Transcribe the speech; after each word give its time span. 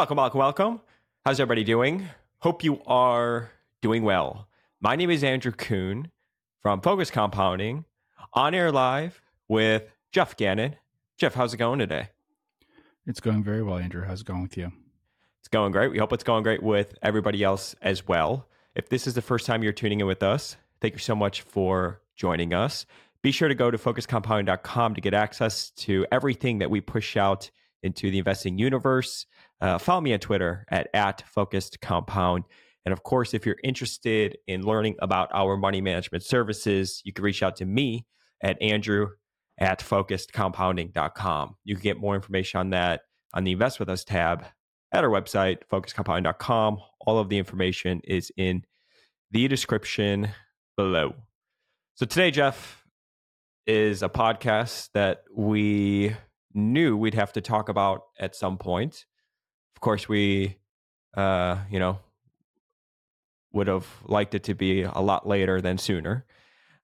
Welcome, 0.00 0.16
welcome, 0.16 0.38
welcome. 0.38 0.80
How's 1.26 1.40
everybody 1.40 1.62
doing? 1.62 2.08
Hope 2.38 2.64
you 2.64 2.80
are 2.86 3.50
doing 3.82 4.02
well. 4.02 4.48
My 4.80 4.96
name 4.96 5.10
is 5.10 5.22
Andrew 5.22 5.52
Kuhn 5.52 6.10
from 6.62 6.80
Focus 6.80 7.10
Compounding, 7.10 7.84
on 8.32 8.54
air 8.54 8.72
live 8.72 9.20
with 9.46 9.82
Geoff 10.10 10.38
Gannon. 10.38 10.76
Geoff, 11.18 11.34
how's 11.34 11.52
it 11.52 11.58
going 11.58 11.80
today? 11.80 12.08
It's 13.06 13.20
going 13.20 13.44
very 13.44 13.62
well, 13.62 13.76
Andrew. 13.76 14.02
How's 14.02 14.22
it 14.22 14.26
going 14.26 14.40
with 14.40 14.56
you? 14.56 14.72
It's 15.40 15.48
going 15.48 15.70
great. 15.70 15.90
We 15.90 15.98
hope 15.98 16.14
it's 16.14 16.24
going 16.24 16.44
great 16.44 16.62
with 16.62 16.94
everybody 17.02 17.44
else 17.44 17.76
as 17.82 18.08
well. 18.08 18.48
If 18.74 18.88
this 18.88 19.06
is 19.06 19.12
the 19.12 19.20
first 19.20 19.44
time 19.44 19.62
you're 19.62 19.74
tuning 19.74 20.00
in 20.00 20.06
with 20.06 20.22
us, 20.22 20.56
thank 20.80 20.94
you 20.94 21.00
so 21.00 21.14
much 21.14 21.42
for 21.42 22.00
joining 22.16 22.54
us. 22.54 22.86
Be 23.20 23.32
sure 23.32 23.48
to 23.48 23.54
go 23.54 23.70
to 23.70 23.76
focuscompounding.com 23.76 24.94
to 24.94 25.00
get 25.02 25.12
access 25.12 25.68
to 25.72 26.06
everything 26.10 26.60
that 26.60 26.70
we 26.70 26.80
push 26.80 27.18
out 27.18 27.50
into 27.82 28.10
the 28.10 28.18
investing 28.18 28.58
universe. 28.58 29.26
Uh, 29.60 29.78
follow 29.78 30.00
me 30.00 30.12
on 30.12 30.18
Twitter 30.18 30.64
at, 30.70 30.88
at 30.94 31.22
focused 31.28 31.80
compound. 31.80 32.44
And 32.84 32.92
of 32.92 33.02
course, 33.02 33.34
if 33.34 33.44
you're 33.44 33.58
interested 33.62 34.38
in 34.46 34.62
learning 34.62 34.96
about 35.00 35.28
our 35.32 35.56
money 35.56 35.80
management 35.80 36.24
services, 36.24 37.02
you 37.04 37.12
can 37.12 37.24
reach 37.24 37.42
out 37.42 37.56
to 37.56 37.66
me 37.66 38.06
at 38.42 38.60
Andrew 38.62 39.08
at 39.58 39.80
focusedcompounding.com. 39.80 41.56
You 41.64 41.74
can 41.74 41.82
get 41.82 41.98
more 41.98 42.14
information 42.14 42.60
on 42.60 42.70
that 42.70 43.02
on 43.34 43.44
the 43.44 43.52
Invest 43.52 43.78
With 43.78 43.88
Us 43.88 44.02
tab 44.02 44.44
at 44.92 45.04
our 45.04 45.10
website, 45.10 45.58
focusedcompounding.com. 45.70 46.78
All 47.02 47.18
of 47.18 47.28
the 47.28 47.38
information 47.38 48.00
is 48.04 48.32
in 48.36 48.64
the 49.30 49.46
description 49.46 50.30
below. 50.76 51.14
So 51.94 52.06
today, 52.06 52.30
Geoff, 52.30 52.84
is 53.66 54.02
a 54.02 54.08
podcast 54.08 54.88
that 54.94 55.22
we 55.36 56.16
knew 56.54 56.96
we'd 56.96 57.14
have 57.14 57.32
to 57.34 57.40
talk 57.40 57.68
about 57.68 58.02
at 58.18 58.34
some 58.34 58.58
point. 58.58 59.04
Of 59.76 59.80
course, 59.80 60.08
we, 60.08 60.56
uh, 61.16 61.58
you 61.70 61.78
know, 61.78 61.98
would 63.52 63.66
have 63.66 63.86
liked 64.04 64.34
it 64.34 64.44
to 64.44 64.54
be 64.54 64.82
a 64.82 65.00
lot 65.00 65.26
later 65.26 65.60
than 65.60 65.78
sooner. 65.78 66.24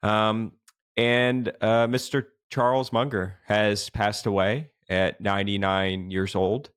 Um, 0.02 0.52
and 0.96 1.48
uh, 1.60 1.86
Mr. 1.86 2.26
Charles 2.50 2.92
Munger 2.92 3.38
has 3.46 3.90
passed 3.90 4.26
away 4.26 4.70
at 4.88 5.20
99 5.20 6.10
years 6.10 6.34
old. 6.34 6.70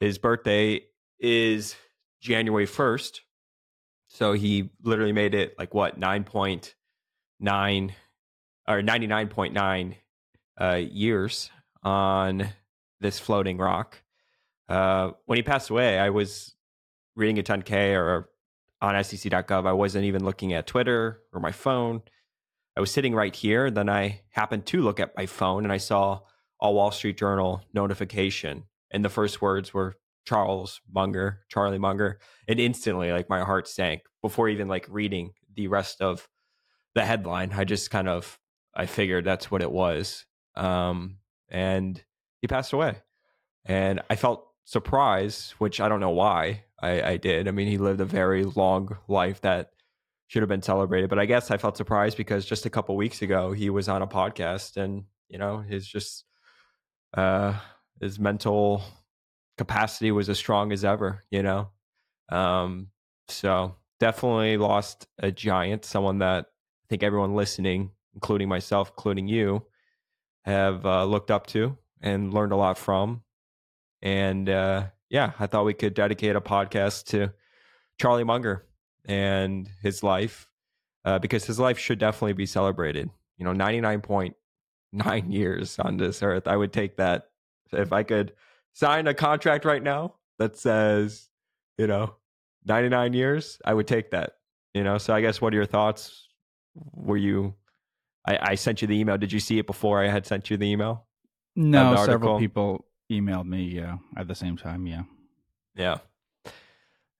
His 0.00 0.18
birthday 0.18 0.82
is 1.18 1.76
January 2.20 2.66
1st. 2.66 3.20
So 4.08 4.32
he 4.32 4.70
literally 4.82 5.12
made 5.12 5.34
it 5.34 5.58
like 5.58 5.74
what, 5.74 5.98
9.9 5.98 7.90
or 8.68 8.82
99.9 8.82 9.94
uh, 10.60 10.74
years 10.74 11.50
on 11.82 12.48
this 13.00 13.18
floating 13.18 13.58
rock. 13.58 14.01
Uh, 14.68 15.10
when 15.26 15.36
he 15.36 15.42
passed 15.42 15.70
away, 15.70 15.98
I 15.98 16.10
was 16.10 16.54
reading 17.14 17.38
a 17.38 17.42
10K 17.42 17.94
or 17.94 18.28
on 18.80 19.02
SEC.gov. 19.02 19.66
I 19.66 19.72
wasn't 19.72 20.06
even 20.06 20.24
looking 20.24 20.52
at 20.52 20.66
Twitter 20.66 21.20
or 21.32 21.40
my 21.40 21.52
phone. 21.52 22.02
I 22.76 22.80
was 22.80 22.90
sitting 22.90 23.14
right 23.14 23.34
here. 23.34 23.70
Then 23.70 23.88
I 23.88 24.22
happened 24.30 24.66
to 24.66 24.80
look 24.80 24.98
at 24.98 25.16
my 25.16 25.26
phone 25.26 25.64
and 25.64 25.72
I 25.72 25.76
saw 25.76 26.20
a 26.60 26.70
Wall 26.70 26.90
Street 26.90 27.18
Journal 27.18 27.62
notification. 27.72 28.64
And 28.90 29.04
the 29.04 29.08
first 29.08 29.40
words 29.40 29.72
were 29.72 29.96
Charles 30.24 30.80
Munger, 30.90 31.40
Charlie 31.48 31.78
Munger. 31.78 32.18
And 32.48 32.58
instantly, 32.58 33.12
like 33.12 33.28
my 33.28 33.44
heart 33.44 33.68
sank 33.68 34.02
before 34.22 34.48
even 34.48 34.68
like 34.68 34.86
reading 34.88 35.32
the 35.54 35.68
rest 35.68 36.00
of 36.00 36.28
the 36.94 37.04
headline. 37.04 37.52
I 37.52 37.64
just 37.64 37.90
kind 37.90 38.08
of 38.08 38.38
I 38.74 38.86
figured 38.86 39.24
that's 39.24 39.50
what 39.50 39.62
it 39.62 39.70
was. 39.70 40.24
Um, 40.56 41.18
and 41.50 42.02
he 42.40 42.48
passed 42.48 42.72
away. 42.72 42.96
And 43.64 44.00
I 44.10 44.16
felt 44.16 44.46
surprised, 44.64 45.52
which 45.52 45.80
I 45.80 45.88
don't 45.88 46.00
know 46.00 46.10
why 46.10 46.64
I, 46.80 47.02
I 47.02 47.16
did. 47.16 47.48
I 47.48 47.50
mean, 47.50 47.68
he 47.68 47.78
lived 47.78 48.00
a 48.00 48.04
very 48.04 48.44
long 48.44 48.96
life 49.08 49.40
that 49.42 49.70
should 50.26 50.42
have 50.42 50.48
been 50.48 50.62
celebrated. 50.62 51.10
But 51.10 51.18
I 51.18 51.26
guess 51.26 51.50
I 51.50 51.58
felt 51.58 51.76
surprised 51.76 52.16
because 52.16 52.46
just 52.46 52.66
a 52.66 52.70
couple 52.70 52.96
weeks 52.96 53.22
ago 53.22 53.52
he 53.52 53.70
was 53.70 53.88
on 53.88 54.02
a 54.02 54.06
podcast 54.06 54.76
and, 54.76 55.04
you 55.28 55.38
know, 55.38 55.58
his 55.58 55.86
just 55.86 56.24
uh 57.14 57.54
his 58.00 58.18
mental 58.18 58.82
capacity 59.58 60.10
was 60.10 60.28
as 60.30 60.38
strong 60.38 60.72
as 60.72 60.84
ever, 60.84 61.22
you 61.30 61.42
know. 61.42 61.68
Um 62.30 62.88
so 63.28 63.76
definitely 64.00 64.56
lost 64.56 65.06
a 65.18 65.30
giant, 65.30 65.84
someone 65.84 66.18
that 66.18 66.46
I 66.46 66.86
think 66.88 67.02
everyone 67.02 67.34
listening, 67.34 67.90
including 68.14 68.48
myself, 68.48 68.90
including 68.96 69.28
you, 69.28 69.66
have 70.44 70.84
uh, 70.84 71.04
looked 71.04 71.30
up 71.30 71.46
to 71.48 71.76
and 72.00 72.34
learned 72.34 72.52
a 72.52 72.56
lot 72.56 72.76
from. 72.78 73.22
And 74.02 74.48
uh, 74.48 74.86
yeah, 75.08 75.32
I 75.38 75.46
thought 75.46 75.64
we 75.64 75.74
could 75.74 75.94
dedicate 75.94 76.36
a 76.36 76.40
podcast 76.40 77.06
to 77.06 77.32
Charlie 78.00 78.24
Munger 78.24 78.66
and 79.04 79.68
his 79.82 80.02
life 80.02 80.48
uh, 81.04 81.18
because 81.18 81.44
his 81.44 81.58
life 81.58 81.78
should 81.78 81.98
definitely 81.98 82.32
be 82.32 82.46
celebrated. 82.46 83.10
You 83.36 83.44
know, 83.44 83.52
99.9 83.52 84.34
years 85.32 85.78
on 85.78 85.96
this 85.96 86.22
earth. 86.22 86.46
I 86.46 86.56
would 86.56 86.72
take 86.72 86.96
that 86.96 87.30
if 87.72 87.92
I 87.92 88.02
could 88.02 88.32
sign 88.72 89.06
a 89.06 89.14
contract 89.14 89.64
right 89.64 89.82
now 89.82 90.14
that 90.38 90.56
says, 90.56 91.28
you 91.78 91.86
know, 91.86 92.16
99 92.66 93.12
years, 93.12 93.58
I 93.64 93.74
would 93.74 93.86
take 93.86 94.10
that. 94.10 94.36
You 94.74 94.84
know, 94.84 94.98
so 94.98 95.14
I 95.14 95.20
guess 95.20 95.40
what 95.40 95.52
are 95.52 95.56
your 95.56 95.66
thoughts? 95.66 96.28
Were 96.74 97.16
you 97.16 97.54
I, 98.26 98.38
I 98.42 98.54
sent 98.54 98.82
you 98.82 98.88
the 98.88 98.98
email. 98.98 99.18
Did 99.18 99.32
you 99.32 99.40
see 99.40 99.58
it 99.58 99.66
before 99.66 100.02
I 100.02 100.08
had 100.08 100.26
sent 100.26 100.50
you 100.50 100.56
the 100.56 100.66
email? 100.66 101.06
No, 101.56 101.92
the 101.92 102.04
several 102.04 102.38
people 102.38 102.86
emailed 103.12 103.46
me. 103.46 103.64
Yeah, 103.64 103.98
at 104.16 104.28
the 104.28 104.34
same 104.34 104.56
time. 104.56 104.86
Yeah. 104.86 105.02
Yeah. 105.74 105.98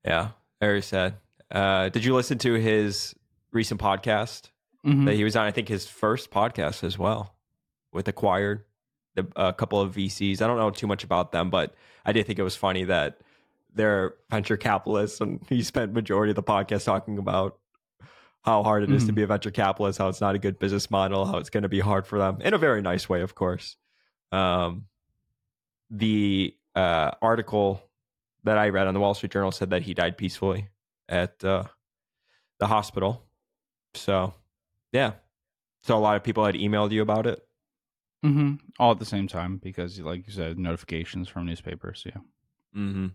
Yeah. 0.04 0.28
Very 0.60 0.82
sad. 0.82 1.14
Uh, 1.50 1.88
did 1.88 2.04
you 2.04 2.14
listen 2.14 2.38
to 2.38 2.54
his 2.54 3.14
recent 3.52 3.80
podcast 3.80 4.50
mm-hmm. 4.84 5.04
that 5.04 5.14
he 5.14 5.24
was 5.24 5.36
on? 5.36 5.46
I 5.46 5.50
think 5.50 5.68
his 5.68 5.86
first 5.86 6.30
podcast 6.30 6.82
as 6.84 6.98
well 6.98 7.34
with 7.92 8.08
Acquired, 8.08 8.64
the, 9.14 9.26
a 9.36 9.52
couple 9.52 9.80
of 9.80 9.94
VCs. 9.94 10.40
I 10.40 10.46
don't 10.46 10.56
know 10.56 10.70
too 10.70 10.86
much 10.86 11.04
about 11.04 11.32
them, 11.32 11.50
but 11.50 11.74
I 12.04 12.12
did 12.12 12.26
think 12.26 12.38
it 12.38 12.42
was 12.42 12.56
funny 12.56 12.84
that 12.84 13.18
they're 13.74 14.14
venture 14.30 14.56
capitalists, 14.56 15.20
and 15.20 15.40
he 15.48 15.62
spent 15.62 15.92
majority 15.92 16.30
of 16.30 16.36
the 16.36 16.42
podcast 16.42 16.84
talking 16.84 17.18
about 17.18 17.58
how 18.42 18.62
hard 18.62 18.82
it 18.82 18.90
is 18.90 19.02
mm-hmm. 19.02 19.08
to 19.08 19.12
be 19.12 19.22
a 19.22 19.26
venture 19.26 19.50
capitalist, 19.50 19.98
how 19.98 20.08
it's 20.08 20.20
not 20.20 20.34
a 20.34 20.38
good 20.38 20.58
business 20.58 20.90
model, 20.90 21.24
how 21.24 21.38
it's 21.38 21.50
going 21.50 21.62
to 21.62 21.68
be 21.68 21.80
hard 21.80 22.06
for 22.06 22.18
them 22.18 22.40
in 22.40 22.54
a 22.54 22.58
very 22.58 22.82
nice 22.82 23.08
way, 23.08 23.20
of 23.20 23.34
course. 23.34 23.76
Um, 24.32 24.86
the 25.92 26.56
uh, 26.74 27.12
article 27.20 27.82
that 28.44 28.58
I 28.58 28.70
read 28.70 28.88
on 28.88 28.94
the 28.94 29.00
Wall 29.00 29.14
Street 29.14 29.32
Journal 29.32 29.52
said 29.52 29.70
that 29.70 29.82
he 29.82 29.94
died 29.94 30.16
peacefully 30.16 30.68
at 31.08 31.44
uh, 31.44 31.64
the 32.58 32.66
hospital. 32.66 33.22
So, 33.94 34.34
yeah. 34.90 35.12
So 35.82 35.96
a 35.96 36.00
lot 36.00 36.16
of 36.16 36.24
people 36.24 36.44
had 36.44 36.54
emailed 36.54 36.90
you 36.90 37.02
about 37.02 37.26
it. 37.26 37.40
Mm-hmm. 38.24 38.54
All 38.78 38.92
at 38.92 38.98
the 38.98 39.04
same 39.04 39.28
time 39.28 39.58
because, 39.62 40.00
like 40.00 40.26
you 40.26 40.32
said, 40.32 40.58
notifications 40.58 41.28
from 41.28 41.46
newspapers. 41.46 42.04
Yeah. 42.06 42.20
Mm-hmm. 42.76 43.08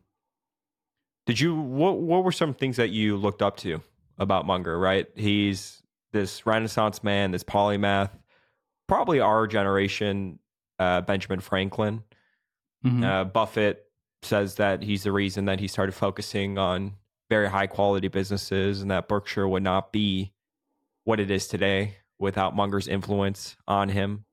Did 1.25 1.39
you? 1.39 1.55
What 1.55 1.99
What 1.99 2.23
were 2.25 2.31
some 2.31 2.53
things 2.53 2.75
that 2.75 2.89
you 2.89 3.15
looked 3.15 3.41
up 3.41 3.57
to 3.57 3.81
about 4.17 4.45
Munger, 4.45 4.77
right? 4.77 5.07
He's 5.15 5.81
this 6.11 6.45
Renaissance 6.45 7.03
man, 7.03 7.31
this 7.31 7.43
polymath, 7.43 8.09
probably 8.87 9.21
our 9.21 9.47
generation, 9.47 10.39
uh, 10.77 11.01
Benjamin 11.01 11.39
Franklin. 11.39 12.03
Mm-hmm. 12.85 13.03
Uh, 13.03 13.23
Buffett 13.25 13.85
says 14.21 14.55
that 14.55 14.83
he's 14.83 15.03
the 15.03 15.11
reason 15.11 15.45
that 15.45 15.59
he 15.59 15.67
started 15.67 15.93
focusing 15.93 16.57
on 16.57 16.93
very 17.29 17.49
high 17.49 17.67
quality 17.67 18.07
businesses 18.07 18.81
and 18.81 18.91
that 18.91 19.07
Berkshire 19.07 19.47
would 19.47 19.63
not 19.63 19.91
be 19.91 20.33
what 21.03 21.19
it 21.19 21.29
is 21.31 21.47
today 21.47 21.95
without 22.19 22.55
Munger's 22.55 22.87
influence 22.87 23.55
on 23.67 23.89
him. 23.89 24.25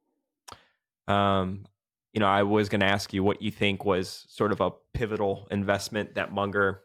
Um, 1.07 1.67
you 2.13 2.21
know, 2.21 2.27
I 2.27 2.45
was 2.45 2.69
going 2.69 2.81
to 2.81 2.87
ask 2.87 3.13
you 3.13 3.23
what 3.23 3.43
you 3.43 3.51
think 3.51 3.85
was 3.85 4.25
sort 4.29 4.53
of 4.53 4.61
a 4.61 4.71
pivotal 4.93 5.49
investment 5.51 6.15
that 6.15 6.33
Munger 6.33 6.83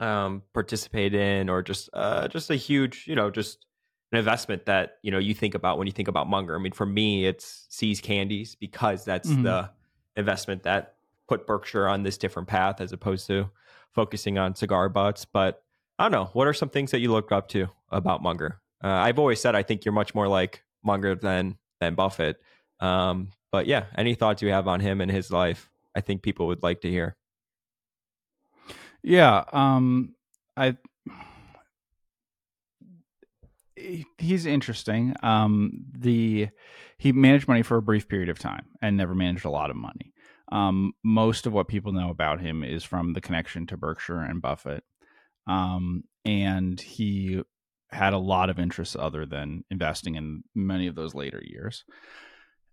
um, 0.00 0.42
participate 0.54 1.14
in, 1.14 1.48
or 1.48 1.62
just 1.62 1.90
uh, 1.92 2.28
just 2.28 2.50
a 2.50 2.56
huge, 2.56 3.04
you 3.06 3.16
know, 3.16 3.30
just 3.30 3.66
an 4.12 4.18
investment 4.18 4.66
that 4.66 4.98
you 5.02 5.10
know 5.10 5.18
you 5.18 5.34
think 5.34 5.54
about 5.54 5.78
when 5.78 5.86
you 5.86 5.92
think 5.92 6.08
about 6.08 6.28
Munger. 6.28 6.54
I 6.54 6.58
mean, 6.58 6.72
for 6.72 6.86
me, 6.86 7.26
it's 7.26 7.66
See's 7.68 8.00
Candies 8.00 8.54
because 8.54 9.04
that's 9.04 9.28
mm-hmm. 9.28 9.42
the 9.42 9.70
investment 10.16 10.62
that 10.64 10.94
put 11.28 11.46
Berkshire 11.46 11.88
on 11.88 12.02
this 12.02 12.18
different 12.18 12.48
path 12.48 12.80
as 12.80 12.92
opposed 12.92 13.26
to 13.28 13.50
focusing 13.92 14.38
on 14.38 14.54
cigar 14.54 14.88
butts. 14.88 15.24
But 15.24 15.62
I 15.98 16.04
don't 16.04 16.12
know. 16.12 16.30
What 16.32 16.48
are 16.48 16.52
some 16.54 16.68
things 16.68 16.90
that 16.90 17.00
you 17.00 17.12
look 17.12 17.32
up 17.32 17.48
to 17.48 17.68
about 17.90 18.22
Munger? 18.22 18.60
Uh, 18.82 18.88
I've 18.88 19.18
always 19.18 19.40
said 19.40 19.54
I 19.54 19.62
think 19.62 19.84
you're 19.84 19.92
much 19.92 20.14
more 20.14 20.28
like 20.28 20.64
Munger 20.84 21.14
than 21.14 21.56
than 21.80 21.94
Buffett. 21.94 22.40
Um, 22.80 23.30
but 23.52 23.66
yeah, 23.66 23.84
any 23.96 24.14
thoughts 24.14 24.42
you 24.42 24.48
have 24.48 24.66
on 24.66 24.80
him 24.80 25.00
and 25.00 25.10
his 25.10 25.30
life? 25.30 25.70
I 25.94 26.00
think 26.00 26.22
people 26.22 26.46
would 26.48 26.62
like 26.62 26.80
to 26.80 26.90
hear. 26.90 27.16
Yeah, 29.02 29.44
um, 29.52 30.14
I 30.56 30.76
he's 34.18 34.46
interesting. 34.46 35.14
Um, 35.22 35.84
the 35.96 36.48
he 37.02 37.10
managed 37.10 37.48
money 37.48 37.62
for 37.62 37.76
a 37.76 37.82
brief 37.82 38.06
period 38.06 38.28
of 38.28 38.38
time 38.38 38.64
and 38.80 38.96
never 38.96 39.12
managed 39.12 39.44
a 39.44 39.50
lot 39.50 39.70
of 39.70 39.76
money. 39.76 40.12
Um, 40.52 40.92
most 41.02 41.48
of 41.48 41.52
what 41.52 41.66
people 41.66 41.92
know 41.92 42.10
about 42.10 42.40
him 42.40 42.62
is 42.62 42.84
from 42.84 43.12
the 43.12 43.20
connection 43.20 43.66
to 43.66 43.76
Berkshire 43.76 44.20
and 44.20 44.40
Buffett. 44.40 44.84
Um, 45.48 46.04
and 46.24 46.80
he 46.80 47.42
had 47.90 48.12
a 48.12 48.18
lot 48.18 48.50
of 48.50 48.60
interests 48.60 48.94
other 48.96 49.26
than 49.26 49.64
investing 49.68 50.14
in 50.14 50.44
many 50.54 50.86
of 50.86 50.94
those 50.94 51.12
later 51.12 51.42
years. 51.42 51.82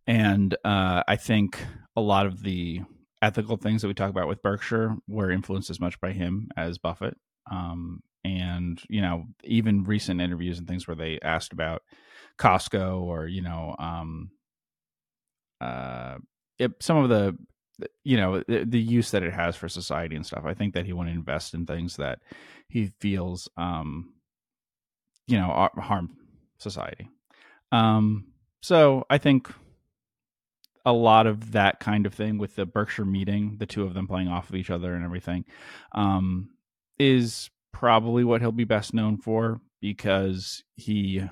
And 0.05 0.53
uh, 0.63 1.01
I 1.07 1.15
think 1.15 1.59
a 1.95 2.01
lot 2.01 2.27
of 2.27 2.43
the 2.43 2.81
ethical 3.23 3.57
things 3.57 3.81
that 3.81 3.87
we 3.87 3.95
talk 3.95 4.11
about 4.11 4.27
with 4.27 4.43
Berkshire 4.43 4.95
were 5.07 5.31
influenced 5.31 5.71
as 5.71 5.79
much 5.79 5.99
by 5.99 6.11
him 6.11 6.49
as 6.55 6.77
Buffett. 6.77 7.17
Um, 7.51 8.03
and 8.23 8.79
you 8.89 9.01
know, 9.01 9.23
even 9.43 9.85
recent 9.85 10.21
interviews 10.21 10.59
and 10.59 10.67
things 10.67 10.87
where 10.87 10.95
they 10.95 11.17
asked 11.23 11.51
about 11.51 11.81
Costco 12.39 13.01
or 13.01 13.27
you 13.27 13.41
know, 13.41 13.75
um, 13.77 14.31
uh, 15.61 16.17
it, 16.57 16.71
some 16.81 16.97
of 16.97 17.09
the 17.09 17.37
you 18.03 18.17
know 18.17 18.43
the, 18.47 18.65
the, 18.65 18.79
use 18.79 19.11
that 19.11 19.23
it 19.23 19.33
has 19.33 19.55
for 19.55 19.69
society 19.69 20.15
and 20.15 20.25
stuff. 20.25 20.43
I 20.45 20.53
think 20.53 20.73
that 20.73 20.85
he 20.85 20.93
want 20.93 21.09
to 21.09 21.15
invest 21.15 21.53
in 21.53 21.65
things 21.65 21.97
that 21.97 22.19
he 22.69 22.91
feels, 22.99 23.49
um, 23.57 24.13
you 25.27 25.37
know, 25.37 25.69
harm 25.77 26.15
society. 26.57 27.09
Um, 27.71 28.33
so 28.61 29.05
I 29.09 29.17
think 29.17 29.49
a 30.85 30.93
lot 30.93 31.27
of 31.27 31.51
that 31.51 31.79
kind 31.79 32.05
of 32.05 32.13
thing 32.13 32.37
with 32.37 32.55
the 32.55 32.65
Berkshire 32.65 33.05
meeting, 33.05 33.57
the 33.59 33.65
two 33.65 33.83
of 33.83 33.93
them 33.93 34.07
playing 34.07 34.27
off 34.27 34.49
of 34.49 34.55
each 34.55 34.69
other 34.69 34.93
and 34.95 35.03
everything, 35.03 35.45
um, 35.93 36.49
is 36.97 37.49
probably 37.71 38.23
what 38.23 38.41
he'll 38.41 38.51
be 38.51 38.63
best 38.63 38.93
known 38.93 39.17
for 39.17 39.61
because 39.81 40.63
he 40.75 41.23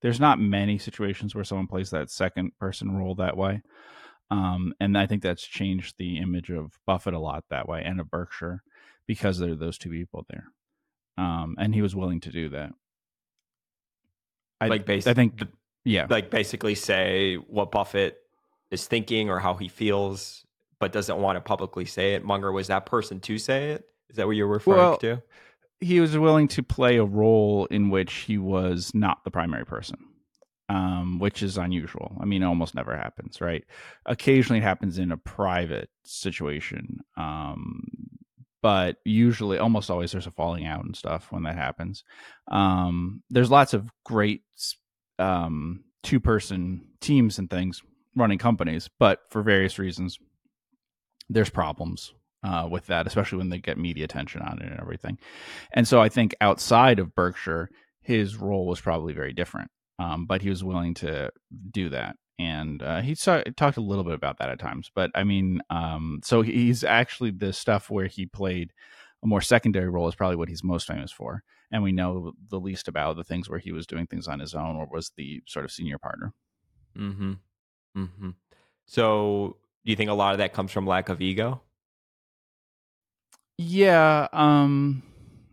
there's 0.00 0.20
not 0.20 0.40
many 0.40 0.78
situations 0.78 1.34
where 1.34 1.44
someone 1.44 1.66
plays 1.66 1.90
that 1.90 2.10
second 2.10 2.56
person 2.58 2.96
role 2.96 3.14
that 3.16 3.36
way. 3.36 3.62
Um, 4.30 4.72
and 4.80 4.96
I 4.96 5.06
think 5.06 5.22
that's 5.22 5.42
changed 5.42 5.96
the 5.98 6.18
image 6.18 6.50
of 6.50 6.78
Buffett 6.86 7.14
a 7.14 7.18
lot 7.18 7.44
that 7.50 7.68
way 7.68 7.82
and 7.84 8.00
of 8.00 8.10
Berkshire 8.10 8.62
because 9.06 9.38
there 9.38 9.50
are 9.50 9.56
those 9.56 9.76
two 9.76 9.90
people 9.90 10.24
there. 10.30 10.46
Um, 11.18 11.56
and 11.58 11.74
he 11.74 11.82
was 11.82 11.96
willing 11.96 12.20
to 12.20 12.30
do 12.30 12.48
that. 12.50 12.70
I, 14.60 14.68
like 14.68 14.88
I 14.88 15.14
think, 15.14 15.42
yeah, 15.84 16.06
like 16.08 16.30
basically 16.30 16.74
say 16.74 17.36
what 17.36 17.70
Buffett 17.70 18.18
is 18.70 18.86
thinking 18.86 19.30
or 19.30 19.38
how 19.38 19.54
he 19.54 19.68
feels, 19.68 20.46
but 20.78 20.92
doesn't 20.92 21.18
want 21.18 21.36
to 21.36 21.40
publicly 21.40 21.86
say 21.86 22.14
it. 22.14 22.24
Munger 22.24 22.52
was 22.52 22.68
that 22.68 22.86
person 22.86 23.20
to 23.20 23.38
say 23.38 23.70
it. 23.72 23.86
Is 24.10 24.16
that 24.16 24.26
what 24.26 24.36
you're 24.36 24.46
referring 24.46 24.78
well, 24.78 24.96
to? 24.98 25.22
He 25.80 26.00
was 26.00 26.16
willing 26.16 26.48
to 26.48 26.62
play 26.62 26.96
a 26.96 27.04
role 27.04 27.66
in 27.66 27.90
which 27.90 28.12
he 28.12 28.38
was 28.38 28.92
not 28.94 29.24
the 29.24 29.30
primary 29.30 29.64
person, 29.64 29.98
um, 30.68 31.18
which 31.18 31.42
is 31.42 31.56
unusual. 31.56 32.16
I 32.20 32.26
mean, 32.26 32.42
almost 32.42 32.74
never 32.74 32.96
happens, 32.96 33.40
right? 33.40 33.64
Occasionally, 34.06 34.58
it 34.58 34.64
happens 34.64 34.98
in 34.98 35.10
a 35.10 35.16
private 35.16 35.88
situation, 36.04 36.98
um, 37.16 37.82
but 38.62 38.96
usually, 39.04 39.58
almost 39.58 39.90
always, 39.90 40.12
there's 40.12 40.26
a 40.26 40.32
falling 40.32 40.66
out 40.66 40.84
and 40.84 40.94
stuff 40.94 41.32
when 41.32 41.44
that 41.44 41.56
happens. 41.56 42.04
Um, 42.50 43.22
there's 43.30 43.50
lots 43.50 43.72
of 43.72 43.90
great 44.04 44.42
um, 45.18 45.84
two 46.02 46.20
person 46.20 46.88
teams 47.00 47.38
and 47.38 47.48
things 47.48 47.82
running 48.14 48.38
companies, 48.38 48.90
but 48.98 49.20
for 49.30 49.42
various 49.42 49.78
reasons, 49.78 50.18
there's 51.30 51.50
problems 51.50 52.12
uh, 52.42 52.68
with 52.70 52.86
that, 52.86 53.06
especially 53.06 53.38
when 53.38 53.50
they 53.50 53.58
get 53.58 53.78
media 53.78 54.04
attention 54.04 54.42
on 54.42 54.60
it 54.60 54.70
and 54.70 54.80
everything. 54.80 55.18
And 55.72 55.86
so 55.86 56.00
I 56.00 56.08
think 56.08 56.34
outside 56.40 56.98
of 56.98 57.14
Berkshire, 57.14 57.70
his 58.02 58.36
role 58.36 58.66
was 58.66 58.80
probably 58.80 59.12
very 59.12 59.32
different, 59.32 59.70
um, 59.98 60.26
but 60.26 60.42
he 60.42 60.48
was 60.48 60.64
willing 60.64 60.94
to 60.94 61.30
do 61.70 61.90
that. 61.90 62.16
And 62.38 62.82
uh, 62.82 63.02
he 63.02 63.14
saw, 63.14 63.42
talked 63.56 63.76
a 63.76 63.82
little 63.82 64.04
bit 64.04 64.14
about 64.14 64.38
that 64.38 64.48
at 64.48 64.58
times. 64.58 64.90
But 64.94 65.10
I 65.14 65.24
mean, 65.24 65.60
um, 65.68 66.20
so 66.24 66.40
he's 66.40 66.82
actually 66.84 67.32
the 67.32 67.52
stuff 67.52 67.90
where 67.90 68.06
he 68.06 68.24
played 68.24 68.72
a 69.22 69.26
more 69.26 69.42
secondary 69.42 69.90
role 69.90 70.08
is 70.08 70.14
probably 70.14 70.36
what 70.36 70.48
he's 70.48 70.64
most 70.64 70.86
famous 70.86 71.12
for. 71.12 71.42
And 71.70 71.82
we 71.82 71.92
know 71.92 72.32
the 72.48 72.58
least 72.58 72.88
about 72.88 73.16
the 73.16 73.24
things 73.24 73.48
where 73.48 73.58
he 73.58 73.72
was 73.72 73.86
doing 73.86 74.06
things 74.06 74.26
on 74.26 74.40
his 74.40 74.54
own 74.54 74.76
or 74.76 74.88
was 74.90 75.12
the 75.16 75.42
sort 75.46 75.66
of 75.66 75.70
senior 75.70 75.98
partner. 75.98 76.32
Mm-hmm. 76.98 77.32
Mm-hmm. 77.96 78.30
So, 78.86 79.56
do 79.84 79.90
you 79.90 79.96
think 79.96 80.10
a 80.10 80.14
lot 80.14 80.32
of 80.32 80.38
that 80.38 80.52
comes 80.52 80.72
from 80.72 80.86
lack 80.86 81.10
of 81.10 81.20
ego? 81.20 81.62
Yeah. 83.62 84.28
Um, 84.32 85.02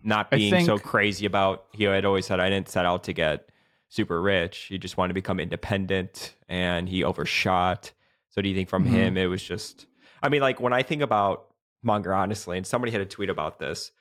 Not 0.02 0.32
being 0.32 0.50
think... 0.50 0.66
so 0.66 0.78
crazy 0.78 1.26
about, 1.26 1.66
he 1.74 1.84
had 1.84 2.06
always 2.06 2.26
said, 2.26 2.40
I 2.40 2.50
didn't 2.50 2.70
set 2.70 2.86
out 2.86 3.04
to 3.06 3.14
get 3.14 3.50
super 3.90 4.22
rich. 4.22 4.68
He 4.70 4.78
just 4.78 4.96
wanted 4.96 5.10
to 5.10 5.14
become 5.14 5.42
independent 5.42 6.36
and 6.48 6.88
he 6.88 7.04
overshot. 7.04 7.92
So, 8.30 8.42
do 8.42 8.48
you 8.48 8.56
think 8.56 8.70
from 8.70 8.86
mm-hmm. 8.86 8.96
him, 8.96 9.18
it 9.18 9.26
was 9.26 9.44
just, 9.44 9.88
I 10.24 10.30
mean, 10.30 10.42
like 10.42 10.62
when 10.62 10.72
I 10.72 10.84
think 10.84 11.02
about 11.02 11.48
Munger, 11.84 12.14
honestly, 12.14 12.56
and 12.56 12.66
somebody 12.66 12.92
had 12.94 13.02
a 13.02 13.06
tweet 13.06 13.30
about 13.30 13.60
this, 13.60 13.92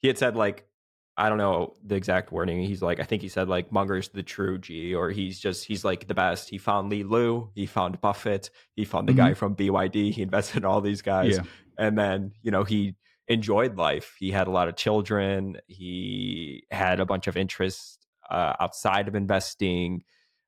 he 0.00 0.06
had 0.06 0.16
said, 0.16 0.36
like, 0.36 0.68
I 1.16 1.28
don't 1.28 1.38
know 1.38 1.74
the 1.82 1.96
exact 1.96 2.30
wording. 2.30 2.62
He's 2.62 2.82
like, 2.82 3.00
I 3.00 3.04
think 3.04 3.22
he 3.22 3.28
said 3.28 3.48
like 3.48 3.72
Munger's 3.72 4.10
the 4.10 4.22
true 4.22 4.58
G, 4.58 4.94
or 4.94 5.10
he's 5.10 5.40
just 5.40 5.64
he's 5.64 5.82
like 5.82 6.06
the 6.06 6.14
best. 6.14 6.50
He 6.50 6.58
found 6.58 6.90
Li 6.90 7.04
Lu, 7.04 7.48
he 7.54 7.64
found 7.64 8.00
Buffett, 8.02 8.50
he 8.74 8.84
found 8.84 9.08
the 9.08 9.12
mm-hmm. 9.12 9.28
guy 9.28 9.34
from 9.34 9.56
BYD. 9.56 10.12
He 10.12 10.20
invested 10.20 10.58
in 10.58 10.64
all 10.66 10.82
these 10.82 11.00
guys, 11.00 11.38
yeah. 11.38 11.44
and 11.78 11.96
then 11.96 12.32
you 12.42 12.50
know 12.50 12.64
he 12.64 12.96
enjoyed 13.28 13.76
life. 13.76 14.16
He 14.18 14.30
had 14.30 14.46
a 14.46 14.50
lot 14.50 14.68
of 14.68 14.76
children. 14.76 15.58
He 15.66 16.64
had 16.70 17.00
a 17.00 17.06
bunch 17.06 17.26
of 17.26 17.36
interests 17.36 17.98
uh, 18.30 18.54
outside 18.60 19.08
of 19.08 19.14
investing. 19.14 20.04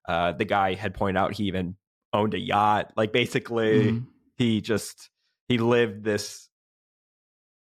Uh, 0.07 0.33
the 0.33 0.45
guy 0.45 0.75
had 0.75 0.95
pointed 0.95 1.19
out 1.19 1.35
he 1.35 1.45
even 1.45 1.77
owned 2.13 2.35
a 2.35 2.39
yacht. 2.39 2.93
Like 2.97 3.13
basically, 3.13 3.85
mm-hmm. 3.85 4.05
he 4.37 4.61
just 4.61 5.11
he 5.49 5.59
lived 5.59 6.05
this 6.05 6.49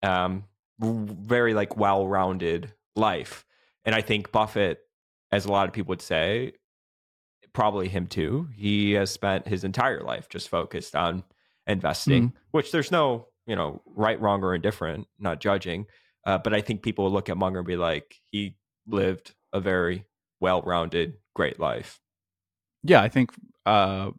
um 0.03 0.45
very 0.81 1.55
like 1.55 1.77
well-rounded 1.77 2.73
life. 2.95 3.45
And 3.85 3.95
I 3.95 4.01
think 4.01 4.31
Buffett, 4.31 4.79
as 5.33 5.45
a 5.45 5.51
lot 5.51 5.67
of 5.67 5.75
people 5.75 5.91
would 5.91 6.03
say, 6.03 6.53
probably 7.53 7.89
him 7.89 8.07
too, 8.07 8.49
he 8.55 8.93
has 8.93 9.11
spent 9.11 9.49
his 9.49 9.65
entire 9.65 10.03
life 10.03 10.29
just 10.29 10.49
focused 10.49 10.95
on 10.95 11.25
investing, 11.67 12.29
mm-hmm. 12.29 12.37
which 12.53 12.71
there's 12.71 12.93
no, 12.93 13.29
you 13.49 13.56
know, 13.56 13.83
right, 13.87 14.21
wrong, 14.21 14.45
or 14.45 14.55
indifferent, 14.55 15.09
not 15.19 15.41
judging. 15.41 15.87
Uh, 16.25 16.39
but 16.39 16.55
I 16.55 16.61
think 16.61 16.83
people 16.83 17.06
will 17.06 17.12
look 17.12 17.31
at 17.31 17.39
Munger 17.39 17.61
and 17.61 17.67
be 17.67 17.77
like, 17.77 18.17
he 18.31 18.56
lived 18.87 19.35
a 19.53 19.61
very 19.61 20.05
well 20.41 20.62
rounded, 20.62 21.15
great 21.35 21.59
life. 21.59 21.99
Yeah, 22.85 23.00
I 23.00 23.09
think 23.09 23.31
uh, 23.65 24.11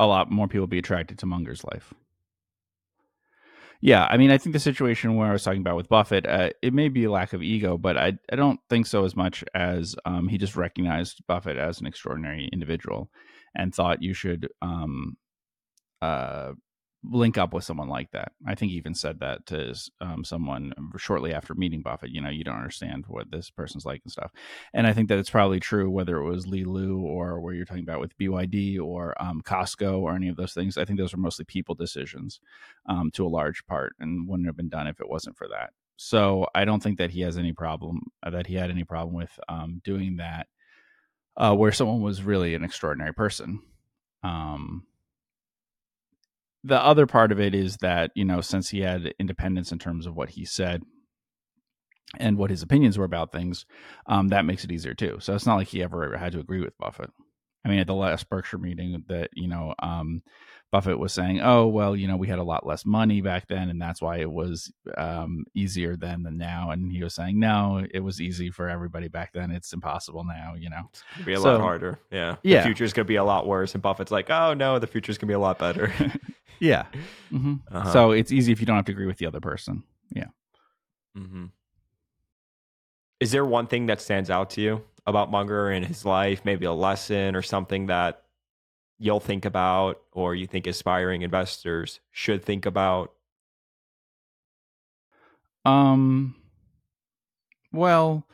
a 0.00 0.06
lot 0.06 0.30
more 0.30 0.48
people 0.48 0.66
be 0.66 0.78
attracted 0.78 1.18
to 1.20 1.26
Munger's 1.26 1.64
life. 1.64 1.94
Yeah, 3.80 4.08
I 4.10 4.16
mean, 4.16 4.32
I 4.32 4.38
think 4.38 4.54
the 4.54 4.60
situation 4.60 5.14
where 5.14 5.28
I 5.28 5.32
was 5.32 5.44
talking 5.44 5.60
about 5.60 5.76
with 5.76 5.88
Buffett, 5.88 6.26
uh, 6.26 6.50
it 6.60 6.74
may 6.74 6.88
be 6.88 7.04
a 7.04 7.12
lack 7.12 7.32
of 7.32 7.44
ego, 7.44 7.78
but 7.78 7.96
I 7.96 8.18
I 8.32 8.34
don't 8.34 8.58
think 8.68 8.86
so 8.86 9.04
as 9.04 9.14
much 9.14 9.44
as 9.54 9.94
um, 10.04 10.26
he 10.26 10.36
just 10.36 10.56
recognized 10.56 11.22
Buffett 11.28 11.56
as 11.56 11.80
an 11.80 11.86
extraordinary 11.86 12.48
individual 12.52 13.08
and 13.54 13.72
thought 13.72 14.02
you 14.02 14.14
should 14.14 14.48
um, 14.60 15.16
uh, 16.02 16.52
link 17.04 17.38
up 17.38 17.54
with 17.54 17.64
someone 17.64 17.88
like 17.88 18.10
that. 18.10 18.32
I 18.46 18.54
think 18.54 18.72
he 18.72 18.78
even 18.78 18.94
said 18.94 19.20
that 19.20 19.46
to 19.46 19.74
um, 20.00 20.24
someone 20.24 20.72
shortly 20.96 21.32
after 21.32 21.54
meeting 21.54 21.82
Buffett. 21.82 22.10
You 22.10 22.20
know, 22.20 22.28
you 22.28 22.44
don't 22.44 22.56
understand 22.56 23.04
what 23.06 23.30
this 23.30 23.50
person's 23.50 23.86
like 23.86 24.02
and 24.04 24.10
stuff. 24.10 24.32
And 24.74 24.86
I 24.86 24.92
think 24.92 25.08
that 25.08 25.18
it's 25.18 25.30
probably 25.30 25.60
true 25.60 25.90
whether 25.90 26.16
it 26.16 26.28
was 26.28 26.46
Li 26.46 26.64
Lu 26.64 27.00
or 27.00 27.40
where 27.40 27.54
you're 27.54 27.64
talking 27.64 27.84
about 27.84 28.00
with 28.00 28.18
BYD 28.18 28.80
or 28.80 29.14
um, 29.22 29.42
Costco 29.42 30.00
or 30.00 30.14
any 30.14 30.28
of 30.28 30.36
those 30.36 30.52
things. 30.52 30.76
I 30.76 30.84
think 30.84 30.98
those 30.98 31.14
are 31.14 31.18
mostly 31.18 31.44
people 31.44 31.74
decisions 31.74 32.40
um, 32.86 33.10
to 33.12 33.24
a 33.24 33.28
large 33.28 33.64
part, 33.66 33.94
and 34.00 34.28
wouldn't 34.28 34.48
have 34.48 34.56
been 34.56 34.68
done 34.68 34.88
if 34.88 35.00
it 35.00 35.08
wasn't 35.08 35.36
for 35.36 35.48
that. 35.48 35.70
So 35.96 36.46
I 36.54 36.64
don't 36.64 36.82
think 36.82 36.98
that 36.98 37.10
he 37.10 37.22
has 37.22 37.38
any 37.38 37.52
problem 37.52 38.02
uh, 38.22 38.30
that 38.30 38.46
he 38.46 38.54
had 38.54 38.70
any 38.70 38.84
problem 38.84 39.14
with 39.14 39.38
um, 39.48 39.80
doing 39.84 40.16
that. 40.16 40.48
Uh, 41.36 41.54
where 41.54 41.70
someone 41.70 42.02
was 42.02 42.20
really 42.20 42.56
an 42.56 42.64
extraordinary 42.64 43.14
person. 43.14 43.62
Um, 44.24 44.82
the 46.68 46.80
other 46.80 47.06
part 47.06 47.32
of 47.32 47.40
it 47.40 47.54
is 47.54 47.78
that 47.78 48.10
you 48.14 48.24
know 48.24 48.40
since 48.40 48.68
he 48.68 48.80
had 48.80 49.14
independence 49.18 49.72
in 49.72 49.78
terms 49.78 50.06
of 50.06 50.14
what 50.14 50.30
he 50.30 50.44
said 50.44 50.82
and 52.18 52.38
what 52.38 52.50
his 52.50 52.62
opinions 52.62 52.96
were 52.98 53.04
about 53.04 53.32
things 53.32 53.66
um, 54.06 54.28
that 54.28 54.44
makes 54.44 54.64
it 54.64 54.72
easier 54.72 54.94
too. 54.94 55.18
So 55.20 55.34
it's 55.34 55.46
not 55.46 55.56
like 55.56 55.68
he 55.68 55.82
ever 55.82 56.16
had 56.16 56.32
to 56.32 56.40
agree 56.40 56.60
with 56.60 56.78
buffett 56.78 57.10
i 57.64 57.68
mean 57.68 57.78
at 57.78 57.86
the 57.86 57.94
last 57.94 58.28
berkshire 58.28 58.58
meeting 58.58 59.02
that 59.08 59.30
you 59.34 59.48
know 59.48 59.74
um, 59.80 60.22
buffett 60.70 60.98
was 60.98 61.12
saying 61.12 61.40
oh 61.40 61.66
well 61.66 61.96
you 61.96 62.06
know 62.06 62.16
we 62.16 62.26
had 62.26 62.38
a 62.38 62.44
lot 62.44 62.66
less 62.66 62.84
money 62.84 63.20
back 63.20 63.46
then 63.48 63.70
and 63.70 63.80
that's 63.80 64.02
why 64.02 64.18
it 64.18 64.30
was 64.30 64.72
um, 64.96 65.44
easier 65.54 65.96
then 65.96 66.22
than 66.22 66.36
now 66.36 66.70
and 66.70 66.92
he 66.92 67.02
was 67.02 67.14
saying 67.14 67.38
no 67.38 67.84
it 67.92 68.00
was 68.00 68.20
easy 68.20 68.50
for 68.50 68.68
everybody 68.68 69.08
back 69.08 69.32
then 69.32 69.50
it's 69.50 69.72
impossible 69.72 70.24
now 70.24 70.54
you 70.56 70.68
know 70.68 70.82
it's 70.90 71.02
gonna 71.14 71.26
be 71.26 71.32
a 71.32 71.38
so, 71.38 71.52
lot 71.52 71.60
harder 71.60 71.98
yeah 72.10 72.36
yeah 72.42 72.58
the 72.58 72.64
future's 72.64 72.92
gonna 72.92 73.04
be 73.04 73.16
a 73.16 73.24
lot 73.24 73.46
worse 73.46 73.74
and 73.74 73.82
buffett's 73.82 74.10
like 74.10 74.28
oh 74.30 74.54
no 74.54 74.78
the 74.78 74.86
future's 74.86 75.16
gonna 75.16 75.28
be 75.28 75.34
a 75.34 75.38
lot 75.38 75.58
better 75.58 75.92
Yeah. 76.60 76.86
Mm-hmm. 77.32 77.54
Uh-huh. 77.70 77.92
So 77.92 78.10
it's 78.12 78.32
easy 78.32 78.52
if 78.52 78.60
you 78.60 78.66
don't 78.66 78.76
have 78.76 78.84
to 78.86 78.92
agree 78.92 79.06
with 79.06 79.18
the 79.18 79.26
other 79.26 79.40
person. 79.40 79.82
Yeah. 80.14 80.28
Mm-hmm. 81.16 81.46
Is 83.20 83.30
there 83.30 83.44
one 83.44 83.66
thing 83.66 83.86
that 83.86 84.00
stands 84.00 84.30
out 84.30 84.50
to 84.50 84.60
you 84.60 84.82
about 85.08 85.30
Munger 85.30 85.70
and 85.70 85.84
his 85.84 86.04
life? 86.04 86.44
Maybe 86.44 86.66
a 86.66 86.72
lesson 86.72 87.34
or 87.34 87.42
something 87.42 87.86
that 87.86 88.22
you'll 88.98 89.20
think 89.20 89.44
about 89.44 90.00
or 90.12 90.34
you 90.34 90.46
think 90.46 90.66
aspiring 90.66 91.22
investors 91.22 92.00
should 92.10 92.44
think 92.44 92.66
about? 92.66 93.12
Um, 95.64 96.34
well, 97.72 98.26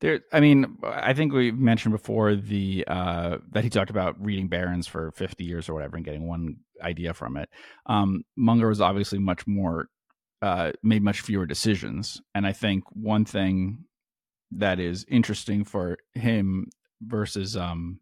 there. 0.00 0.20
I 0.32 0.40
mean, 0.40 0.78
I 0.82 1.12
think 1.12 1.32
we 1.32 1.50
mentioned 1.50 1.92
before 1.92 2.34
the 2.34 2.84
uh, 2.86 3.38
that 3.50 3.64
he 3.64 3.70
talked 3.70 3.90
about 3.90 4.22
reading 4.24 4.48
Barron's 4.48 4.86
for 4.86 5.10
fifty 5.12 5.44
years 5.44 5.68
or 5.68 5.74
whatever 5.74 5.96
and 5.96 6.04
getting 6.04 6.26
one 6.26 6.58
idea 6.82 7.14
from 7.14 7.36
it. 7.36 7.48
Um, 7.86 8.22
Munger 8.36 8.68
was 8.68 8.80
obviously 8.80 9.18
much 9.18 9.46
more 9.46 9.88
uh, 10.40 10.72
made 10.82 11.02
much 11.02 11.20
fewer 11.20 11.46
decisions, 11.46 12.20
and 12.34 12.46
I 12.46 12.52
think 12.52 12.84
one 12.92 13.24
thing 13.24 13.84
that 14.52 14.80
is 14.80 15.04
interesting 15.08 15.64
for 15.64 15.98
him 16.14 16.68
versus 17.00 17.56
um 17.56 18.00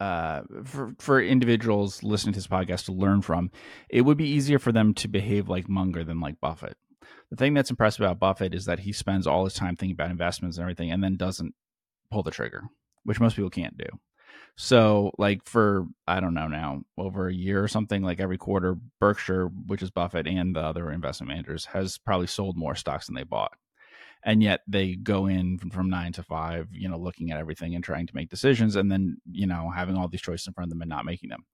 uh, 0.00 0.42
for 0.64 0.94
for 0.98 1.22
individuals 1.22 2.02
listening 2.02 2.32
to 2.32 2.38
this 2.38 2.46
podcast 2.46 2.86
to 2.86 2.92
learn 2.92 3.22
from, 3.22 3.50
it 3.88 4.02
would 4.02 4.18
be 4.18 4.28
easier 4.28 4.58
for 4.58 4.72
them 4.72 4.92
to 4.94 5.08
behave 5.08 5.48
like 5.48 5.68
Munger 5.68 6.04
than 6.04 6.20
like 6.20 6.40
Buffett. 6.40 6.76
The 7.30 7.36
thing 7.36 7.54
that's 7.54 7.70
impressive 7.70 8.04
about 8.04 8.18
Buffett 8.18 8.54
is 8.54 8.64
that 8.64 8.80
he 8.80 8.92
spends 8.92 9.26
all 9.26 9.44
his 9.44 9.54
time 9.54 9.76
thinking 9.76 9.94
about 9.94 10.10
investments 10.10 10.56
and 10.56 10.62
everything, 10.62 10.90
and 10.90 11.02
then 11.02 11.16
doesn't 11.16 11.54
pull 12.10 12.22
the 12.22 12.30
trigger, 12.30 12.64
which 13.04 13.20
most 13.20 13.36
people 13.36 13.50
can't 13.50 13.78
do. 13.78 13.86
So, 14.56 15.12
like 15.16 15.44
for 15.44 15.86
I 16.06 16.20
don't 16.20 16.34
know 16.34 16.48
now, 16.48 16.82
over 16.98 17.28
a 17.28 17.34
year 17.34 17.62
or 17.62 17.68
something, 17.68 18.02
like 18.02 18.20
every 18.20 18.38
quarter, 18.38 18.76
Berkshire, 19.00 19.46
which 19.46 19.82
is 19.82 19.90
Buffett 19.90 20.26
and 20.26 20.54
the 20.54 20.60
other 20.60 20.90
investment 20.90 21.28
managers, 21.28 21.66
has 21.66 21.98
probably 21.98 22.26
sold 22.26 22.56
more 22.56 22.74
stocks 22.74 23.06
than 23.06 23.14
they 23.14 23.24
bought 23.24 23.52
and 24.24 24.42
yet 24.42 24.60
they 24.66 24.96
go 24.96 25.26
in 25.26 25.58
from, 25.58 25.90
nine 25.90 26.12
to 26.12 26.22
five, 26.22 26.68
you 26.72 26.88
know, 26.88 26.98
looking 26.98 27.30
at 27.30 27.38
everything 27.38 27.74
and 27.74 27.84
trying 27.84 28.06
to 28.06 28.14
make 28.14 28.30
decisions, 28.30 28.76
and 28.76 28.90
then 28.90 29.18
you 29.30 29.46
know 29.46 29.70
having 29.74 29.96
all 29.96 30.08
these 30.08 30.22
choices 30.22 30.46
in 30.46 30.54
front 30.54 30.66
of 30.66 30.70
them 30.70 30.82
and 30.82 30.88
not 30.88 31.04
making 31.04 31.28
them. 31.28 31.44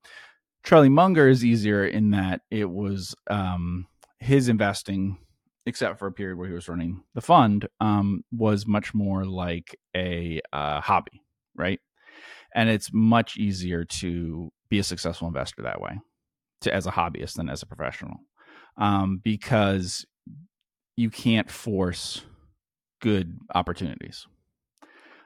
Charlie 0.63 0.89
Munger 0.89 1.27
is 1.27 1.43
easier 1.43 1.85
in 1.85 2.11
that 2.11 2.41
it 2.49 2.69
was 2.69 3.15
um, 3.29 3.87
his 4.19 4.47
investing, 4.47 5.17
except 5.65 5.99
for 5.99 6.07
a 6.07 6.11
period 6.11 6.37
where 6.37 6.47
he 6.47 6.53
was 6.53 6.69
running 6.69 7.03
the 7.13 7.21
fund, 7.21 7.67
um, 7.79 8.23
was 8.31 8.67
much 8.67 8.93
more 8.93 9.25
like 9.25 9.75
a 9.95 10.39
uh, 10.53 10.79
hobby, 10.79 11.21
right? 11.55 11.79
And 12.53 12.69
it's 12.69 12.89
much 12.93 13.37
easier 13.37 13.85
to 13.85 14.51
be 14.69 14.79
a 14.79 14.83
successful 14.83 15.27
investor 15.27 15.63
that 15.63 15.81
way, 15.81 15.99
to 16.61 16.73
as 16.73 16.85
a 16.85 16.91
hobbyist 16.91 17.33
than 17.33 17.49
as 17.49 17.63
a 17.63 17.65
professional, 17.65 18.17
um, 18.77 19.19
because 19.23 20.05
you 20.95 21.09
can't 21.09 21.49
force 21.49 22.21
good 23.01 23.37
opportunities. 23.53 24.25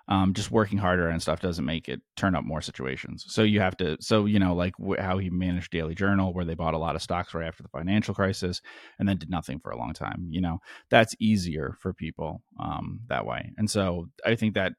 Um, 0.08 0.36
just 0.36 0.52
working 0.52 0.78
harder 0.78 1.08
and 1.10 1.20
stuff 1.20 1.40
doesn't 1.40 1.66
make 1.66 1.90
it 1.90 2.00
turn 2.16 2.36
up 2.36 2.44
more 2.44 2.62
situations. 2.62 3.26
So 3.28 3.42
you 3.42 3.60
have 3.60 3.76
to, 3.78 3.98
so 4.00 4.26
you 4.26 4.38
know, 4.38 4.54
like 4.54 4.76
wh- 4.78 5.02
how 5.02 5.18
he 5.18 5.32
managed 5.32 5.72
Daily 5.72 5.96
Journal, 5.96 6.32
where 6.32 6.46
they 6.46 6.54
bought 6.54 6.76
a 6.76 6.80
lot 6.80 6.96
of 6.96 7.02
stocks 7.02 7.34
right 7.34 7.48
after 7.48 7.64
the 7.64 7.70
financial 7.70 8.14
crisis, 8.14 8.62
and 9.00 9.10
then 9.10 9.18
did 9.18 9.32
nothing 9.32 9.60
for 9.60 9.72
a 9.72 9.78
long 9.78 9.94
time. 9.94 10.28
You 10.30 10.42
know, 10.42 10.60
that's 10.92 11.16
easier 11.20 11.76
for 11.80 11.92
people 11.92 12.44
um, 12.60 13.00
that 13.08 13.26
way. 13.26 13.52
And 13.58 13.68
so 13.70 14.10
I 14.24 14.36
think 14.36 14.54
that 14.54 14.74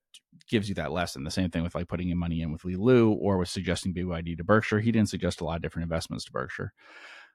gives 0.48 0.68
you 0.68 0.76
that 0.76 0.92
lesson. 0.92 1.24
The 1.24 1.30
same 1.32 1.50
thing 1.50 1.64
with 1.64 1.74
like 1.74 1.88
putting 1.88 2.06
your 2.06 2.16
money 2.16 2.40
in 2.40 2.52
with 2.52 2.64
Li 2.64 2.76
Lu 2.76 3.10
or 3.10 3.36
with 3.36 3.48
suggesting 3.48 3.92
BYD 3.92 4.36
to 4.36 4.44
Berkshire. 4.44 4.78
He 4.78 4.92
didn't 4.92 5.08
suggest 5.08 5.40
a 5.40 5.44
lot 5.44 5.56
of 5.56 5.62
different 5.62 5.84
investments 5.84 6.24
to 6.26 6.32
Berkshire. 6.32 6.72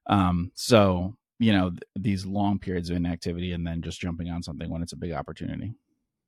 Um, 0.08 0.52
so 0.56 1.16
you 1.42 1.52
know 1.52 1.72
th- 1.72 1.82
these 1.96 2.26
long 2.26 2.60
periods 2.60 2.90
of 2.90 2.96
inactivity 2.96 3.52
and 3.52 3.66
then 3.66 3.82
just 3.82 4.00
jumping 4.00 4.30
on 4.30 4.44
something 4.44 4.70
when 4.70 4.84
it's 4.84 4.94
a 4.94 4.98
big 4.98 5.12
opportunity. 5.12 5.74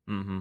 Mm-hmm. 0.10 0.39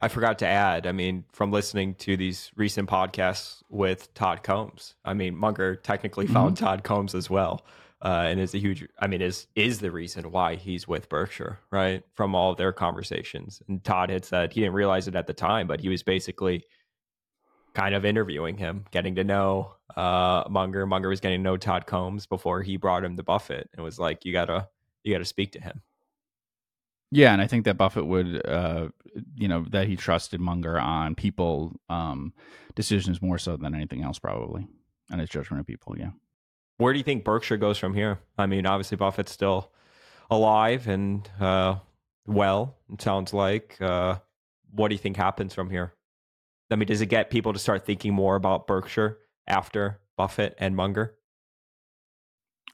I 0.00 0.08
forgot 0.08 0.40
to 0.40 0.46
add. 0.46 0.86
I 0.86 0.92
mean, 0.92 1.24
from 1.32 1.52
listening 1.52 1.94
to 1.96 2.16
these 2.16 2.50
recent 2.56 2.88
podcasts 2.88 3.62
with 3.68 4.12
Todd 4.14 4.42
Combs, 4.42 4.94
I 5.04 5.14
mean, 5.14 5.36
Munger 5.36 5.76
technically 5.76 6.24
mm-hmm. 6.24 6.34
found 6.34 6.56
Todd 6.56 6.82
Combs 6.82 7.14
as 7.14 7.30
well, 7.30 7.64
uh, 8.02 8.24
and 8.26 8.40
is 8.40 8.54
a 8.54 8.58
huge. 8.58 8.88
I 8.98 9.06
mean, 9.06 9.20
is 9.20 9.46
is 9.54 9.80
the 9.80 9.90
reason 9.90 10.32
why 10.32 10.56
he's 10.56 10.88
with 10.88 11.10
Berkshire, 11.10 11.58
right? 11.70 12.02
From 12.14 12.34
all 12.34 12.50
of 12.50 12.56
their 12.56 12.72
conversations, 12.72 13.62
and 13.68 13.84
Todd 13.84 14.08
had 14.08 14.24
said 14.24 14.54
he 14.54 14.62
didn't 14.62 14.74
realize 14.74 15.08
it 15.08 15.14
at 15.14 15.26
the 15.26 15.34
time, 15.34 15.66
but 15.66 15.80
he 15.80 15.90
was 15.90 16.02
basically 16.02 16.64
kind 17.74 17.94
of 17.94 18.04
interviewing 18.04 18.56
him, 18.56 18.84
getting 18.90 19.14
to 19.16 19.24
know 19.24 19.74
uh, 19.96 20.44
Munger. 20.48 20.86
Munger 20.86 21.08
was 21.08 21.20
getting 21.20 21.40
to 21.40 21.42
know 21.42 21.56
Todd 21.56 21.86
Combs 21.86 22.26
before 22.26 22.62
he 22.62 22.76
brought 22.76 23.04
him 23.04 23.16
to 23.16 23.22
Buffett, 23.22 23.68
and 23.74 23.84
was 23.84 23.98
like, 23.98 24.24
"You 24.24 24.32
gotta, 24.32 24.68
you 25.04 25.12
gotta 25.12 25.24
speak 25.24 25.52
to 25.52 25.60
him." 25.60 25.82
Yeah, 27.10 27.32
and 27.34 27.42
I 27.42 27.46
think 27.46 27.66
that 27.66 27.76
Buffett 27.76 28.06
would, 28.06 28.46
uh, 28.46 28.88
you 29.34 29.46
know, 29.46 29.66
that 29.70 29.86
he 29.86 29.96
trusted 29.96 30.40
Munger 30.40 30.80
on 30.80 31.14
people 31.14 31.78
um, 31.90 32.32
decisions 32.74 33.20
more 33.20 33.36
so 33.36 33.56
than 33.58 33.74
anything 33.74 34.02
else, 34.02 34.18
probably, 34.18 34.66
and 35.10 35.20
his 35.20 35.28
judgment 35.28 35.60
of 35.60 35.66
people. 35.66 35.94
Yeah. 35.98 36.10
Where 36.78 36.92
do 36.94 36.98
you 36.98 37.04
think 37.04 37.22
Berkshire 37.22 37.58
goes 37.58 37.76
from 37.76 37.92
here? 37.92 38.18
I 38.38 38.46
mean, 38.46 38.64
obviously 38.64 38.96
Buffett's 38.96 39.30
still 39.30 39.70
alive 40.30 40.88
and 40.88 41.28
uh, 41.38 41.76
well. 42.26 42.78
It 42.90 43.02
sounds 43.02 43.34
like. 43.34 43.76
Uh, 43.80 44.16
what 44.70 44.88
do 44.88 44.94
you 44.94 44.98
think 44.98 45.18
happens 45.18 45.52
from 45.52 45.68
here? 45.68 45.92
I 46.72 46.76
mean, 46.76 46.88
does 46.88 47.00
it 47.00 47.06
get 47.06 47.30
people 47.30 47.52
to 47.52 47.58
start 47.58 47.86
thinking 47.86 48.14
more 48.14 48.36
about 48.36 48.66
Berkshire 48.66 49.18
after 49.46 50.00
Buffett 50.16 50.54
and 50.58 50.74
Munger? 50.74 51.16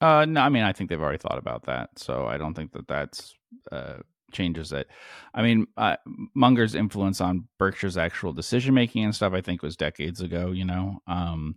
Uh, 0.01 0.25
no, 0.27 0.41
I 0.41 0.49
mean, 0.49 0.63
I 0.63 0.73
think 0.73 0.91
they've 0.91 1.01
already 1.01 1.19
thought 1.19 1.39
about 1.39 1.65
that, 1.67 1.91
so 1.97 2.27
I 2.27 2.39
don't 2.39 2.55
think 2.55 2.73
that 2.73 2.87
that's 2.87 3.35
uh, 3.73 3.97
changes 4.33 4.73
it. 4.73 4.89
I 5.35 5.43
mean, 5.43 5.67
uh, 5.77 5.97
Munger's 6.35 6.75
influence 6.75 7.21
on 7.21 7.49
Berkshire's 7.59 7.97
actual 7.97 8.33
decision 8.33 8.75
making 8.75 9.05
and 9.05 9.15
stuff, 9.15 9.33
I 9.33 9.41
think, 9.41 9.63
was 9.63 9.77
decades 9.77 10.21
ago. 10.21 10.53
You 10.53 10.65
know, 10.65 10.99
um, 11.07 11.57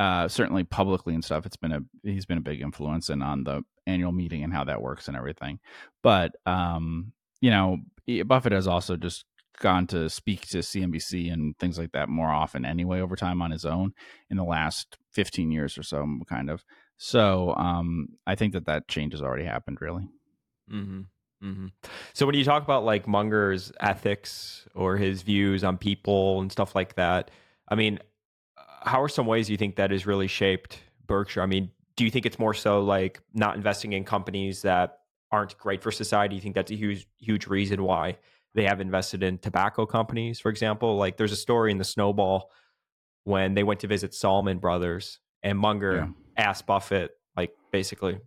uh, 0.00 0.26
certainly 0.28 0.64
publicly 0.64 1.14
and 1.14 1.24
stuff, 1.24 1.46
it's 1.46 1.56
been 1.56 1.72
a 1.72 1.80
he's 2.02 2.26
been 2.26 2.38
a 2.38 2.42
big 2.42 2.60
influence 2.60 3.08
and 3.08 3.22
on 3.22 3.44
the 3.44 3.62
annual 3.86 4.12
meeting 4.12 4.42
and 4.42 4.52
how 4.52 4.64
that 4.64 4.82
works 4.82 5.08
and 5.08 5.16
everything. 5.16 5.60
But 6.02 6.32
um, 6.44 7.12
you 7.40 7.50
know, 7.50 7.78
Buffett 8.24 8.52
has 8.52 8.66
also 8.66 8.96
just 8.96 9.24
gone 9.58 9.86
to 9.88 10.08
speak 10.08 10.46
to 10.48 10.58
CNBC 10.58 11.32
and 11.32 11.56
things 11.58 11.78
like 11.78 11.92
that 11.92 12.08
more 12.08 12.30
often 12.30 12.64
anyway 12.64 13.00
over 13.00 13.16
time 13.16 13.42
on 13.42 13.50
his 13.50 13.64
own 13.64 13.92
in 14.30 14.36
the 14.36 14.44
last 14.44 14.96
15 15.16 15.50
years 15.50 15.78
or 15.78 15.82
so 15.82 16.06
kind 16.28 16.50
of 16.50 16.62
so 16.98 17.54
um, 17.56 18.08
i 18.26 18.34
think 18.34 18.52
that 18.52 18.66
that 18.66 18.86
change 18.86 19.12
has 19.12 19.22
already 19.22 19.44
happened 19.44 19.80
really 19.80 20.08
mm-hmm. 20.70 21.00
Mm-hmm. 21.42 21.66
so 22.12 22.26
when 22.26 22.34
you 22.34 22.44
talk 22.44 22.62
about 22.62 22.84
like 22.84 23.08
munger's 23.08 23.72
ethics 23.80 24.66
or 24.74 24.96
his 24.96 25.22
views 25.22 25.64
on 25.64 25.78
people 25.78 26.40
and 26.40 26.52
stuff 26.52 26.74
like 26.74 26.94
that 26.96 27.30
i 27.68 27.74
mean 27.74 27.98
how 28.82 29.02
are 29.02 29.08
some 29.08 29.26
ways 29.26 29.50
you 29.50 29.56
think 29.56 29.76
that 29.76 29.90
has 29.90 30.06
really 30.06 30.28
shaped 30.28 30.80
berkshire 31.06 31.42
i 31.42 31.46
mean 31.46 31.70
do 31.96 32.04
you 32.04 32.10
think 32.10 32.26
it's 32.26 32.38
more 32.38 32.54
so 32.54 32.80
like 32.82 33.20
not 33.32 33.56
investing 33.56 33.94
in 33.94 34.04
companies 34.04 34.62
that 34.62 35.00
aren't 35.32 35.56
great 35.58 35.82
for 35.82 35.90
society 35.90 36.34
you 36.34 36.40
think 36.40 36.54
that's 36.54 36.70
a 36.70 36.76
huge 36.76 37.06
huge 37.18 37.46
reason 37.46 37.82
why 37.82 38.16
they 38.56 38.64
have 38.64 38.80
invested 38.80 39.22
in 39.22 39.36
tobacco 39.36 39.84
companies, 39.84 40.40
for 40.40 40.48
example. 40.48 40.96
Like 40.96 41.18
there's 41.18 41.30
a 41.30 41.36
story 41.36 41.70
in 41.70 41.78
the 41.78 41.84
Snowball 41.84 42.50
when 43.24 43.52
they 43.52 43.62
went 43.62 43.80
to 43.80 43.86
visit 43.86 44.14
Salomon 44.14 44.58
Brothers 44.58 45.20
and 45.42 45.58
Munger 45.58 45.96
yeah. 45.96 46.44
asked 46.48 46.66
Buffett, 46.66 47.10
like 47.36 47.52
basically, 47.70 48.18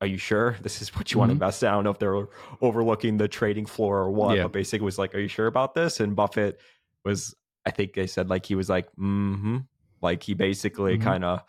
are 0.00 0.06
you 0.06 0.18
sure 0.18 0.56
this 0.62 0.82
is 0.82 0.94
what 0.96 1.10
you 1.10 1.14
mm-hmm. 1.14 1.18
want 1.20 1.28
to 1.30 1.32
invest 1.34 1.62
in? 1.62 1.68
I 1.68 1.72
don't 1.72 1.84
know 1.84 1.90
if 1.90 1.98
they're 2.00 2.26
overlooking 2.60 3.18
the 3.18 3.28
trading 3.28 3.66
floor 3.66 3.98
or 3.98 4.10
what, 4.10 4.36
yeah. 4.36 4.42
but 4.42 4.52
basically 4.52 4.84
was 4.84 4.98
like, 4.98 5.14
are 5.14 5.20
you 5.20 5.28
sure 5.28 5.46
about 5.46 5.74
this? 5.74 6.00
And 6.00 6.16
Buffett 6.16 6.60
was, 7.04 7.36
I 7.64 7.70
think 7.70 7.94
they 7.94 8.08
said 8.08 8.28
like 8.28 8.46
he 8.46 8.56
was 8.56 8.68
like, 8.68 8.88
mm-hmm. 8.98 9.58
Like 10.02 10.24
he 10.24 10.34
basically 10.34 10.94
mm-hmm. 10.94 11.04
kind 11.04 11.24
of 11.24 11.42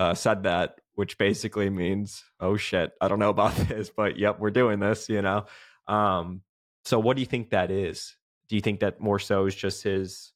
uh, 0.00 0.14
said 0.14 0.44
that, 0.44 0.80
which 0.94 1.16
basically 1.16 1.70
means, 1.70 2.24
oh 2.40 2.56
shit, 2.56 2.92
I 3.00 3.06
don't 3.06 3.20
know 3.20 3.30
about 3.30 3.54
this, 3.68 3.88
but 3.88 4.18
yep, 4.18 4.40
we're 4.40 4.50
doing 4.50 4.80
this, 4.80 5.08
you 5.08 5.22
know. 5.22 5.44
Um, 5.86 6.42
so 6.84 6.98
what 6.98 7.16
do 7.16 7.20
you 7.20 7.26
think 7.26 7.50
that 7.50 7.70
is? 7.70 8.16
Do 8.48 8.56
you 8.56 8.62
think 8.62 8.80
that 8.80 9.00
more 9.00 9.18
so 9.18 9.46
is 9.46 9.54
just 9.54 9.82
his 9.82 10.32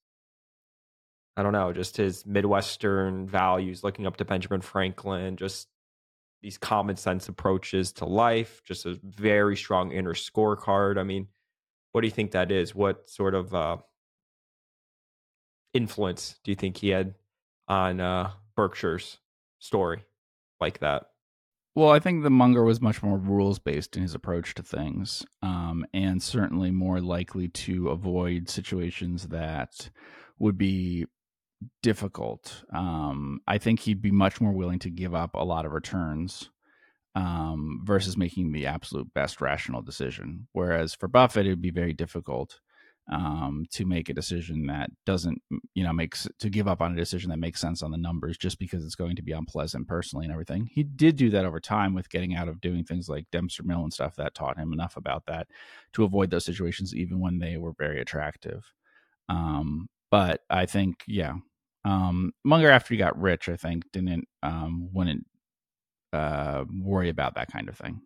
I 1.36 1.42
don't 1.42 1.52
know, 1.52 1.72
just 1.72 1.98
his 1.98 2.24
Midwestern 2.24 3.28
values, 3.28 3.84
looking 3.84 4.06
up 4.06 4.16
to 4.16 4.24
Benjamin 4.24 4.62
Franklin, 4.62 5.36
just 5.36 5.68
these 6.40 6.56
common 6.56 6.96
sense 6.96 7.28
approaches 7.28 7.92
to 7.92 8.06
life, 8.06 8.62
just 8.64 8.86
a 8.86 8.98
very 9.02 9.56
strong 9.56 9.92
inner 9.92 10.14
scorecard. 10.14 10.98
I 10.98 11.02
mean, 11.02 11.28
what 11.92 12.00
do 12.00 12.06
you 12.06 12.12
think 12.12 12.30
that 12.30 12.50
is? 12.50 12.74
What 12.74 13.10
sort 13.10 13.34
of 13.34 13.54
uh, 13.54 13.76
influence 15.74 16.38
do 16.42 16.50
you 16.50 16.54
think 16.54 16.78
he 16.78 16.88
had 16.88 17.14
on 17.68 18.00
uh, 18.00 18.30
Berkshire's 18.54 19.18
story 19.58 20.04
like 20.58 20.78
that? 20.78 21.10
Well, 21.76 21.90
I 21.90 21.98
think 21.98 22.22
the 22.22 22.30
Munger 22.30 22.64
was 22.64 22.80
much 22.80 23.02
more 23.02 23.18
rules 23.18 23.58
based 23.58 23.96
in 23.96 24.02
his 24.02 24.14
approach 24.14 24.54
to 24.54 24.62
things, 24.62 25.26
um, 25.42 25.84
and 25.92 26.22
certainly 26.22 26.70
more 26.70 27.02
likely 27.02 27.48
to 27.48 27.90
avoid 27.90 28.48
situations 28.48 29.28
that 29.28 29.90
would 30.38 30.56
be 30.56 31.04
difficult. 31.82 32.64
Um, 32.72 33.40
I 33.46 33.58
think 33.58 33.80
he'd 33.80 34.00
be 34.00 34.10
much 34.10 34.40
more 34.40 34.52
willing 34.52 34.78
to 34.80 34.90
give 34.90 35.14
up 35.14 35.34
a 35.34 35.44
lot 35.44 35.66
of 35.66 35.72
returns 35.72 36.48
um, 37.14 37.82
versus 37.84 38.16
making 38.16 38.52
the 38.52 38.64
absolute 38.64 39.12
best 39.12 39.42
rational 39.42 39.82
decision. 39.82 40.48
Whereas 40.52 40.94
for 40.94 41.08
Buffett, 41.08 41.44
it 41.44 41.50
would 41.50 41.60
be 41.60 41.70
very 41.70 41.92
difficult 41.92 42.58
um, 43.08 43.66
to 43.70 43.84
make 43.84 44.08
a 44.08 44.14
decision 44.14 44.66
that 44.66 44.90
doesn't, 45.04 45.40
you 45.74 45.84
know, 45.84 45.92
makes 45.92 46.26
to 46.40 46.50
give 46.50 46.66
up 46.66 46.80
on 46.80 46.92
a 46.92 46.96
decision 46.96 47.30
that 47.30 47.38
makes 47.38 47.60
sense 47.60 47.82
on 47.82 47.92
the 47.92 47.96
numbers 47.96 48.36
just 48.36 48.58
because 48.58 48.84
it's 48.84 48.96
going 48.96 49.16
to 49.16 49.22
be 49.22 49.32
unpleasant 49.32 49.86
personally 49.86 50.24
and 50.24 50.32
everything. 50.32 50.68
He 50.72 50.82
did 50.82 51.16
do 51.16 51.30
that 51.30 51.44
over 51.44 51.60
time 51.60 51.94
with 51.94 52.10
getting 52.10 52.34
out 52.34 52.48
of 52.48 52.60
doing 52.60 52.84
things 52.84 53.08
like 53.08 53.30
Dempster 53.30 53.62
Mill 53.62 53.82
and 53.82 53.92
stuff 53.92 54.16
that 54.16 54.34
taught 54.34 54.58
him 54.58 54.72
enough 54.72 54.96
about 54.96 55.26
that 55.26 55.46
to 55.92 56.04
avoid 56.04 56.30
those 56.30 56.44
situations, 56.44 56.94
even 56.94 57.20
when 57.20 57.38
they 57.38 57.56
were 57.56 57.72
very 57.78 58.00
attractive. 58.00 58.72
Um, 59.28 59.88
but 60.10 60.42
I 60.50 60.66
think, 60.66 61.04
yeah, 61.06 61.34
um, 61.84 62.32
Munger 62.44 62.70
after 62.70 62.94
he 62.94 62.98
got 62.98 63.20
rich, 63.20 63.48
I 63.48 63.56
think 63.56 63.84
didn't 63.92 64.26
um, 64.42 64.88
wouldn't 64.92 65.26
uh, 66.12 66.64
worry 66.80 67.08
about 67.08 67.36
that 67.36 67.52
kind 67.52 67.68
of 67.68 67.76
thing. 67.76 68.00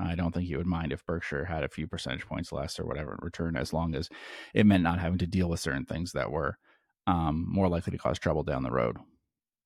I 0.00 0.14
don't 0.14 0.32
think 0.32 0.46
he 0.46 0.56
would 0.56 0.66
mind 0.66 0.92
if 0.92 1.04
Berkshire 1.04 1.44
had 1.44 1.64
a 1.64 1.68
few 1.68 1.86
percentage 1.86 2.26
points 2.26 2.52
less 2.52 2.80
or 2.80 2.86
whatever 2.86 3.12
in 3.12 3.18
return, 3.22 3.56
as 3.56 3.72
long 3.72 3.94
as 3.94 4.08
it 4.54 4.66
meant 4.66 4.82
not 4.82 4.98
having 4.98 5.18
to 5.18 5.26
deal 5.26 5.48
with 5.48 5.60
certain 5.60 5.84
things 5.84 6.12
that 6.12 6.30
were 6.30 6.58
um, 7.06 7.44
more 7.48 7.68
likely 7.68 7.90
to 7.92 7.98
cause 7.98 8.18
trouble 8.18 8.42
down 8.42 8.62
the 8.62 8.70
road. 8.70 8.96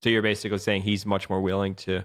So 0.03 0.11
you're 0.11 0.23
basically 0.23 0.59
saying 0.59 0.83
he's 0.83 1.07
much 1.07 1.31
more 1.31 1.41
willing 1.41 1.75
to 1.77 2.05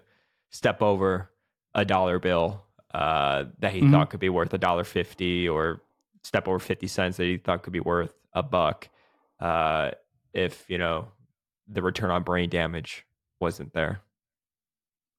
step 0.52 0.82
over 0.82 1.30
a 1.76 1.86
dollar 1.86 2.20
bill 2.20 2.64
uh, 2.94 3.46
that 3.60 3.74
he 3.74 3.82
mm-hmm. 3.82 3.92
thought 3.92 4.10
could 4.10 4.20
be 4.20 4.30
worth 4.30 4.54
a 4.54 4.58
dollar 4.58 4.84
fifty, 4.84 5.48
or 5.48 5.82
step 6.24 6.48
over 6.48 6.60
fifty 6.60 6.88
cents 6.88 7.18
that 7.18 7.26
he 7.26 7.38
thought 7.38 7.64
could 7.64 7.74
be 7.74 7.80
worth 7.80 8.14
a 8.34 8.44
buck, 8.44 8.90
uh, 9.40 9.92
if 10.34 10.66
you 10.70 10.78
know 10.78 11.08
the 11.68 11.82
return 11.82 12.10
on 12.10 12.24
brain 12.24 12.50
damage 12.50 13.06
wasn't 13.40 13.74
there. 13.74 14.02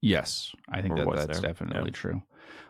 Yes, 0.02 0.54
I 0.68 0.80
think 0.80 0.96
that 0.96 1.06
that's 1.14 1.40
there. 1.40 1.50
definitely 1.50 1.90
yeah. 1.90 1.90
true 1.90 2.22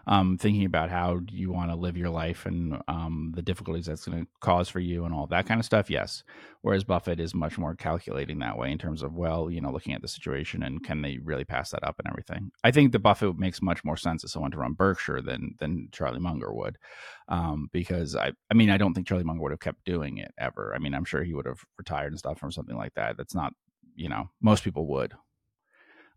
um, 0.06 0.38
thinking 0.38 0.64
about 0.64 0.90
how 0.90 1.20
you 1.30 1.50
want 1.52 1.70
to 1.70 1.76
live 1.76 1.96
your 1.96 2.10
life 2.10 2.46
and 2.46 2.80
um, 2.88 3.32
the 3.34 3.42
difficulties 3.42 3.86
that's 3.86 4.04
going 4.04 4.24
to 4.24 4.30
cause 4.40 4.68
for 4.68 4.80
you 4.80 5.04
and 5.04 5.14
all 5.14 5.26
that 5.26 5.46
kind 5.46 5.60
of 5.60 5.64
stuff. 5.64 5.90
Yes. 5.90 6.24
Whereas 6.62 6.84
Buffett 6.84 7.20
is 7.20 7.34
much 7.34 7.56
more 7.56 7.74
calculating 7.74 8.38
that 8.40 8.58
way 8.58 8.70
in 8.70 8.78
terms 8.78 9.02
of, 9.02 9.14
well, 9.14 9.50
you 9.50 9.60
know, 9.60 9.70
looking 9.70 9.94
at 9.94 10.02
the 10.02 10.08
situation 10.08 10.62
and 10.62 10.84
can 10.84 11.00
they 11.02 11.18
really 11.18 11.44
pass 11.44 11.70
that 11.70 11.84
up 11.84 11.96
and 11.98 12.08
everything. 12.08 12.50
I 12.64 12.70
think 12.70 12.92
the 12.92 12.98
Buffett 12.98 13.38
makes 13.38 13.62
much 13.62 13.84
more 13.84 13.96
sense 13.96 14.24
as 14.24 14.32
someone 14.32 14.50
to 14.50 14.58
run 14.58 14.74
Berkshire 14.74 15.22
than 15.22 15.54
than 15.58 15.88
Charlie 15.92 16.20
Munger 16.20 16.52
would, 16.52 16.76
um, 17.28 17.70
because 17.72 18.14
I, 18.14 18.32
I 18.50 18.54
mean, 18.54 18.68
I 18.68 18.76
don't 18.76 18.92
think 18.92 19.06
Charlie 19.06 19.24
Munger 19.24 19.42
would 19.42 19.52
have 19.52 19.60
kept 19.60 19.84
doing 19.84 20.18
it 20.18 20.32
ever. 20.38 20.74
I 20.74 20.78
mean, 20.78 20.94
I'm 20.94 21.04
sure 21.04 21.22
he 21.22 21.34
would 21.34 21.46
have 21.46 21.64
retired 21.78 22.12
and 22.12 22.18
stuff 22.18 22.38
from 22.38 22.52
something 22.52 22.76
like 22.76 22.94
that. 22.94 23.16
That's 23.16 23.34
not, 23.34 23.54
you 23.94 24.08
know, 24.08 24.28
most 24.42 24.64
people 24.64 24.86
would 24.88 25.14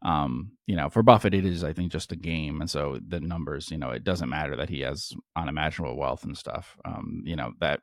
um, 0.04 0.52
you 0.68 0.76
know, 0.76 0.90
for 0.90 1.02
Buffett, 1.02 1.34
it 1.34 1.46
is, 1.46 1.64
I 1.64 1.74
think, 1.74 1.92
just 1.92 2.12
a 2.12 2.18
game. 2.18 2.60
And 2.60 2.70
so 2.70 3.00
the 3.06 3.22
numbers, 3.22 3.72
you 3.72 3.78
know, 3.78 3.90
it 3.92 4.04
doesn't 4.04 4.30
matter 4.30 4.56
that 4.58 4.70
he 4.70 4.82
has 4.82 5.14
unimaginable 5.36 5.98
wealth 5.98 6.26
and 6.26 6.38
stuff. 6.38 6.78
Um, 6.84 7.24
you 7.26 7.36
know, 7.36 7.54
that 7.62 7.80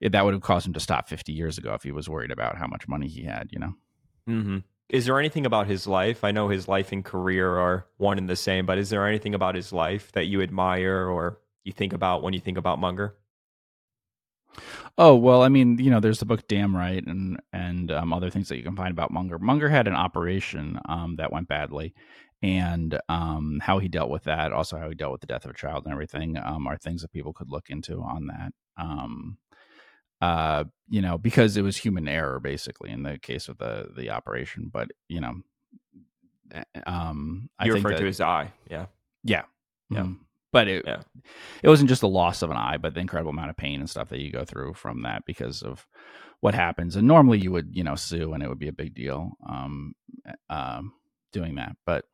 it, 0.00 0.12
that 0.12 0.24
would 0.24 0.34
have 0.34 0.42
caused 0.42 0.66
him 0.66 0.72
to 0.72 0.80
stop 0.80 1.08
50 1.08 1.32
years 1.32 1.58
ago 1.58 1.74
if 1.74 1.82
he 1.82 1.92
was 1.92 2.08
worried 2.08 2.30
about 2.30 2.56
how 2.56 2.66
much 2.66 2.88
money 2.88 3.06
he 3.06 3.24
had, 3.24 3.48
you 3.52 3.58
know? 3.58 3.74
Mm-hmm. 4.28 4.58
Is 4.88 5.04
there 5.04 5.18
anything 5.18 5.46
about 5.46 5.66
his 5.66 5.86
life? 5.86 6.24
I 6.24 6.32
know 6.32 6.48
his 6.48 6.66
life 6.66 6.90
and 6.90 7.04
career 7.04 7.58
are 7.58 7.86
one 7.98 8.18
and 8.18 8.28
the 8.28 8.34
same, 8.34 8.66
but 8.66 8.78
is 8.78 8.90
there 8.90 9.06
anything 9.06 9.34
about 9.34 9.54
his 9.54 9.72
life 9.72 10.10
that 10.12 10.26
you 10.26 10.42
admire 10.42 11.06
or 11.06 11.38
you 11.64 11.72
think 11.72 11.92
about 11.92 12.22
when 12.22 12.32
you 12.32 12.40
think 12.40 12.58
about 12.58 12.78
Munger? 12.78 13.14
Oh 14.98 15.16
well, 15.16 15.42
I 15.42 15.48
mean, 15.48 15.78
you 15.78 15.90
know, 15.90 16.00
there's 16.00 16.18
the 16.18 16.26
book 16.26 16.46
Damn 16.48 16.76
Right 16.76 17.04
and 17.06 17.40
and 17.52 17.90
um, 17.90 18.12
other 18.12 18.30
things 18.30 18.48
that 18.48 18.56
you 18.56 18.62
can 18.62 18.76
find 18.76 18.90
about 18.90 19.10
Munger. 19.10 19.38
Munger 19.38 19.68
had 19.68 19.86
an 19.86 19.94
operation 19.94 20.78
um, 20.88 21.16
that 21.16 21.32
went 21.32 21.48
badly, 21.48 21.94
and 22.42 22.98
um, 23.08 23.60
how 23.62 23.78
he 23.78 23.88
dealt 23.88 24.10
with 24.10 24.24
that, 24.24 24.52
also 24.52 24.78
how 24.78 24.88
he 24.88 24.94
dealt 24.94 25.12
with 25.12 25.20
the 25.20 25.26
death 25.26 25.44
of 25.44 25.52
a 25.52 25.54
child 25.54 25.84
and 25.84 25.92
everything, 25.92 26.36
um, 26.38 26.66
are 26.66 26.76
things 26.76 27.02
that 27.02 27.12
people 27.12 27.32
could 27.32 27.50
look 27.50 27.70
into 27.70 28.02
on 28.02 28.26
that. 28.26 28.52
Um, 28.76 29.38
uh, 30.20 30.64
you 30.88 31.00
know, 31.00 31.16
because 31.16 31.56
it 31.56 31.62
was 31.62 31.78
human 31.78 32.06
error 32.06 32.40
basically 32.40 32.90
in 32.90 33.02
the 33.02 33.18
case 33.18 33.48
of 33.48 33.58
the 33.58 33.90
the 33.96 34.10
operation. 34.10 34.70
But 34.72 34.88
you 35.08 35.20
know, 35.20 35.34
eh, 36.52 36.62
um, 36.86 37.48
I 37.58 37.66
you 37.66 37.74
referred 37.74 37.96
to 37.96 38.04
his 38.04 38.20
eye, 38.20 38.52
yeah, 38.68 38.86
yeah, 39.24 39.42
yeah. 39.90 40.00
Mm-hmm 40.00 40.12
but 40.52 40.68
it 40.68 40.84
yeah. 40.86 41.02
it 41.62 41.68
wasn't 41.68 41.88
just 41.88 42.00
the 42.00 42.08
loss 42.08 42.42
of 42.42 42.50
an 42.50 42.56
eye, 42.56 42.76
but 42.76 42.94
the 42.94 43.00
incredible 43.00 43.30
amount 43.30 43.50
of 43.50 43.56
pain 43.56 43.80
and 43.80 43.88
stuff 43.88 44.08
that 44.08 44.20
you 44.20 44.30
go 44.30 44.44
through 44.44 44.74
from 44.74 45.02
that 45.02 45.24
because 45.26 45.62
of 45.62 45.86
what 46.40 46.54
happens. 46.54 46.96
And 46.96 47.06
normally 47.06 47.38
you 47.38 47.52
would 47.52 47.70
you 47.72 47.84
know 47.84 47.94
sue 47.94 48.32
and 48.32 48.42
it 48.42 48.48
would 48.48 48.58
be 48.58 48.68
a 48.68 48.72
big 48.72 48.94
deal 48.94 49.32
um, 49.48 49.94
uh, 50.48 50.82
doing 51.32 51.56
that, 51.56 51.76
but 51.86 52.04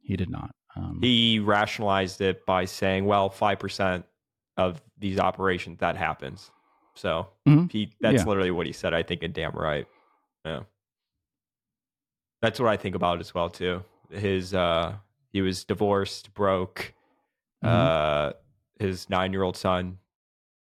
he 0.00 0.16
did 0.16 0.30
not. 0.30 0.54
Um, 0.76 0.98
he 1.02 1.38
rationalized 1.38 2.20
it 2.20 2.46
by 2.46 2.64
saying, 2.64 3.04
"Well, 3.04 3.30
five 3.30 3.58
percent 3.58 4.04
of 4.56 4.80
these 4.98 5.18
operations 5.18 5.78
that 5.80 5.96
happens." 5.96 6.50
So 6.94 7.28
mm-hmm. 7.46 7.66
he 7.66 7.92
that's 8.00 8.18
yeah. 8.18 8.24
literally 8.24 8.50
what 8.50 8.66
he 8.66 8.72
said. 8.72 8.94
I 8.94 9.02
think, 9.02 9.22
and 9.22 9.34
damn 9.34 9.52
right. 9.52 9.86
Yeah, 10.44 10.60
that's 12.40 12.58
what 12.60 12.68
I 12.68 12.76
think 12.76 12.94
about 12.94 13.20
as 13.20 13.34
well 13.34 13.50
too. 13.50 13.82
His 14.10 14.54
uh, 14.54 14.94
he 15.30 15.42
was 15.42 15.64
divorced, 15.64 16.32
broke 16.32 16.94
Mm-hmm. 17.64 17.76
Uh, 17.76 18.32
his 18.78 19.10
nine 19.10 19.32
year 19.32 19.42
old 19.42 19.56
son 19.56 19.98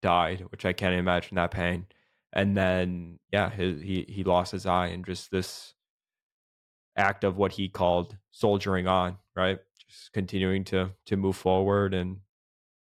died, 0.02 0.46
which 0.50 0.66
I 0.66 0.74
can't 0.74 0.96
imagine 0.96 1.36
that 1.36 1.52
pain. 1.52 1.86
And 2.34 2.56
then, 2.56 3.20
yeah, 3.32 3.50
his, 3.50 3.82
he 3.82 4.06
he 4.08 4.24
lost 4.24 4.52
his 4.52 4.66
eye, 4.66 4.88
and 4.88 5.06
just 5.06 5.32
this 5.32 5.74
act 6.96 7.24
of 7.24 7.38
what 7.38 7.54
he 7.54 7.70
called 7.70 8.18
soldiering 8.32 8.88
on, 8.88 9.18
right? 9.36 9.60
Just 9.88 10.14
continuing 10.14 10.64
to 10.66 10.92
to 11.08 11.18
move 11.18 11.36
forward 11.36 11.94
and 11.94 12.18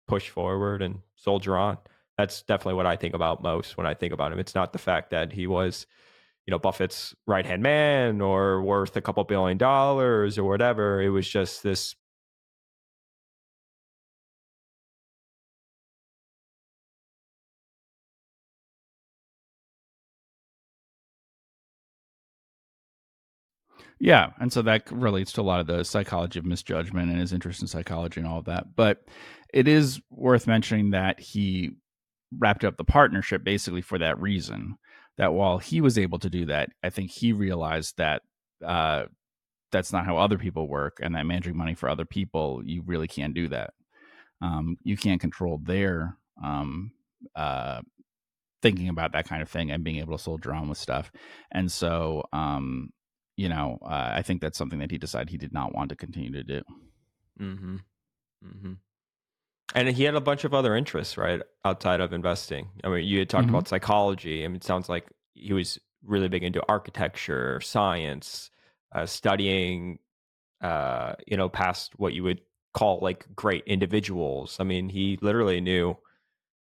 push 0.08 0.30
forward 0.30 0.82
and 0.82 1.00
soldier 1.16 1.56
on. 1.58 1.78
That's 2.18 2.42
definitely 2.42 2.74
what 2.74 2.88
I 2.88 2.96
think 2.96 3.14
about 3.14 3.44
most 3.44 3.78
when 3.78 3.86
I 3.86 3.94
think 3.94 4.12
about 4.14 4.34
him. 4.34 4.40
It's 4.40 4.56
not 4.56 4.74
the 4.74 4.80
fact 4.80 5.12
that 5.12 5.32
he 5.32 5.48
was, 5.48 5.86
you 6.46 6.52
know, 6.52 6.60
Buffett's 6.60 7.16
right 7.28 7.46
hand 7.46 7.62
man 7.62 8.20
or 8.20 8.62
worth 8.64 8.98
a 8.98 9.02
couple 9.02 9.24
billion 9.24 9.58
dollars 9.58 10.38
or 10.38 10.44
whatever. 10.44 11.02
It 11.02 11.10
was 11.10 11.30
just 11.30 11.64
this 11.64 11.96
Yeah, 24.00 24.32
and 24.40 24.52
so 24.52 24.62
that 24.62 24.90
relates 24.92 25.34
to 25.34 25.42
a 25.42 25.44
lot 25.44 25.60
of 25.60 25.68
the 25.68 25.84
psychology 25.84 26.40
of 26.40 26.46
misjudgment 26.46 27.12
and 27.12 27.20
his 27.20 27.34
interest 27.34 27.62
in 27.62 27.68
psychology 27.68 28.22
and 28.22 28.30
all 28.30 28.40
of 28.40 28.46
that. 28.46 28.76
But 28.76 29.04
it 29.54 29.68
is 29.68 30.00
worth 30.10 30.48
mentioning 30.48 30.92
that 30.92 31.20
he 31.20 31.72
wrapped 32.38 32.64
up 32.64 32.78
the 32.78 32.86
partnership 32.86 33.44
basically 33.44 33.82
for 33.82 33.98
that 33.98 34.20
reason. 34.20 34.78
That 35.18 35.34
while 35.34 35.58
he 35.58 35.82
was 35.82 35.98
able 35.98 36.20
to 36.20 36.30
do 36.30 36.46
that, 36.46 36.70
I 36.82 36.90
think 36.92 37.12
he 37.12 37.34
realized 37.34 37.98
that 37.98 38.22
uh, 38.66 39.06
that's 39.70 39.92
not 39.92 40.06
how 40.06 40.18
other 40.18 40.38
people 40.38 40.68
work, 40.70 41.00
and 41.02 41.14
that 41.16 41.26
managing 41.26 41.58
money 41.58 41.76
for 41.76 41.90
other 41.90 42.06
people, 42.06 42.62
you 42.64 42.84
really 42.86 43.08
can't 43.08 43.34
do 43.34 43.50
that. 43.50 43.74
Um, 44.42 44.78
you 44.84 44.96
can't 44.96 45.20
control 45.20 45.60
their 45.62 46.16
um, 46.42 46.92
uh, 47.36 47.82
thinking 48.62 48.88
about 48.88 49.12
that 49.12 49.28
kind 49.28 49.42
of 49.42 49.50
thing 49.50 49.72
and 49.72 49.84
being 49.84 49.98
able 49.98 50.18
to 50.18 50.24
soldier 50.24 50.54
on 50.54 50.70
with 50.70 50.78
stuff. 50.78 51.12
And 51.52 51.70
so 51.70 52.24
um, 52.32 52.92
you 53.40 53.48
know, 53.48 53.80
uh, 53.82 54.12
I 54.16 54.22
think 54.22 54.42
that's 54.42 54.58
something 54.58 54.80
that 54.80 54.92
he 54.92 54.98
decided 54.98 55.30
he 55.30 55.38
did 55.38 55.54
not 55.54 55.74
want 55.74 55.92
to 55.92 55.96
continue 55.96 56.30
to 56.34 56.44
do. 56.44 56.62
Mm-hmm. 57.40 57.76
Mm-hmm. 58.46 58.74
And 59.76 59.88
he 59.88 60.04
had 60.04 60.16
a 60.16 60.20
bunch 60.20 60.44
of 60.44 60.54
other 60.54 60.76
interests, 60.76 61.18
right, 61.18 61.42
outside 61.64 62.02
of 62.02 62.12
investing. 62.12 62.68
I 62.84 62.90
mean, 62.90 63.06
you 63.06 63.20
had 63.20 63.30
talked 63.30 63.46
mm-hmm. 63.46 63.56
about 63.56 63.70
psychology. 63.70 64.44
I 64.44 64.48
mean, 64.50 64.58
it 64.58 64.66
sounds 64.66 64.90
like 64.90 65.08
he 65.36 65.54
was 65.54 65.80
really 66.04 66.28
big 66.28 66.44
into 66.44 66.62
architecture, 66.68 67.62
science, 67.62 68.52
uh, 68.94 69.06
studying, 69.06 70.00
uh, 70.60 71.14
you 71.26 71.38
know, 71.38 71.48
past 71.48 71.94
what 71.96 72.14
you 72.14 72.24
would 72.24 72.42
call 72.74 73.00
like 73.02 73.26
great 73.38 73.64
individuals. 73.68 74.58
I 74.60 74.66
mean, 74.66 74.90
he 74.90 75.18
literally 75.22 75.62
knew 75.62 75.96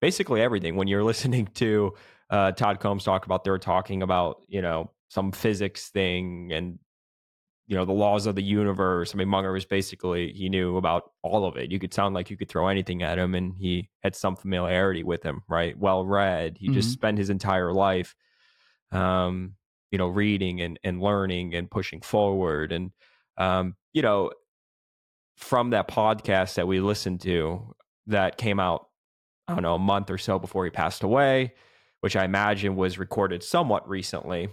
basically 0.01 0.41
everything. 0.41 0.75
When 0.75 0.89
you're 0.89 1.03
listening 1.13 1.47
to 1.53 1.93
uh, 2.29 2.51
Todd 2.51 2.81
Combs 2.81 3.05
talk 3.05 3.25
about, 3.25 3.45
they 3.45 3.51
were 3.51 3.59
talking 3.59 4.03
about, 4.03 4.41
you 4.49 4.61
know, 4.61 4.91
some 5.09 5.31
physics 5.31 5.89
thing 5.89 6.51
and 6.51 6.79
you 7.67 7.75
know 7.75 7.85
the 7.85 7.93
laws 7.93 8.27
of 8.27 8.35
the 8.35 8.43
universe. 8.43 9.13
I 9.13 9.17
mean, 9.17 9.27
Munger 9.27 9.51
was 9.51 9.65
basically 9.65 10.31
he 10.33 10.49
knew 10.49 10.77
about 10.77 11.11
all 11.23 11.45
of 11.45 11.57
it. 11.57 11.71
You 11.71 11.79
could 11.79 11.93
sound 11.93 12.13
like 12.13 12.29
you 12.29 12.37
could 12.37 12.49
throw 12.49 12.67
anything 12.67 13.01
at 13.01 13.17
him, 13.17 13.33
and 13.33 13.55
he 13.57 13.89
had 14.01 14.15
some 14.15 14.35
familiarity 14.35 15.03
with 15.03 15.23
him. 15.23 15.41
Right, 15.49 15.77
well 15.77 16.05
read. 16.05 16.57
He 16.59 16.67
mm-hmm. 16.67 16.75
just 16.75 16.91
spent 16.91 17.17
his 17.17 17.29
entire 17.29 17.73
life, 17.73 18.15
um, 18.91 19.55
you 19.91 19.97
know, 19.97 20.07
reading 20.07 20.61
and 20.61 20.79
and 20.83 21.01
learning 21.01 21.55
and 21.55 21.69
pushing 21.69 22.01
forward. 22.01 22.71
And 22.71 22.91
um, 23.37 23.75
you 23.93 24.03
know, 24.03 24.31
from 25.35 25.71
that 25.71 25.87
podcast 25.87 26.55
that 26.55 26.67
we 26.67 26.79
listened 26.79 27.21
to 27.21 27.73
that 28.07 28.37
came 28.37 28.59
out, 28.59 28.89
I 29.47 29.53
don't 29.53 29.63
know, 29.63 29.75
a 29.75 29.79
month 29.79 30.11
or 30.11 30.19
so 30.19 30.37
before 30.37 30.65
he 30.65 30.71
passed 30.71 31.01
away, 31.01 31.55
which 32.01 32.15
I 32.15 32.25
imagine 32.25 32.75
was 32.75 32.99
recorded 32.99 33.41
somewhat 33.41 33.89
recently 33.89 34.49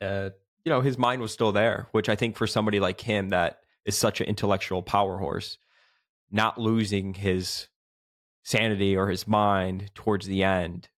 uh, 0.00 0.30
you 0.64 0.72
know, 0.72 0.80
his 0.80 0.98
mind 0.98 1.22
was 1.22 1.32
still 1.32 1.52
there, 1.52 1.88
which 1.92 2.08
I 2.08 2.16
think 2.16 2.36
for 2.36 2.46
somebody 2.46 2.80
like 2.80 3.00
him 3.00 3.30
that 3.30 3.60
is 3.84 3.96
such 3.96 4.20
an 4.20 4.26
intellectual 4.26 4.82
power 4.82 5.18
horse, 5.18 5.58
not 6.30 6.58
losing 6.58 7.14
his 7.14 7.68
sanity 8.44 8.96
or 8.96 9.08
his 9.08 9.26
mind 9.26 9.90
towards 9.94 10.26
the 10.26 10.42
end, 10.42 10.88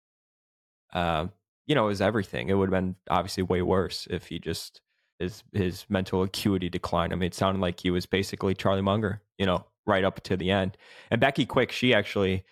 uh, 0.92 1.26
you 1.66 1.74
know, 1.74 1.88
is 1.88 2.00
everything. 2.00 2.48
It 2.48 2.54
would 2.54 2.72
have 2.72 2.82
been 2.82 2.96
obviously 3.08 3.42
way 3.42 3.62
worse 3.62 4.08
if 4.10 4.26
he 4.26 4.38
just 4.38 4.80
his 5.18 5.44
his 5.52 5.86
mental 5.88 6.22
acuity 6.22 6.68
declined. 6.68 7.12
I 7.12 7.16
mean, 7.16 7.28
it 7.28 7.34
sounded 7.34 7.60
like 7.60 7.80
he 7.80 7.90
was 7.90 8.06
basically 8.06 8.54
Charlie 8.54 8.82
Munger, 8.82 9.22
you 9.38 9.46
know, 9.46 9.66
right 9.86 10.04
up 10.04 10.20
to 10.22 10.36
the 10.36 10.50
end. 10.50 10.76
And 11.10 11.20
Becky 11.20 11.46
Quick, 11.46 11.70
she 11.70 11.94
actually 11.94 12.44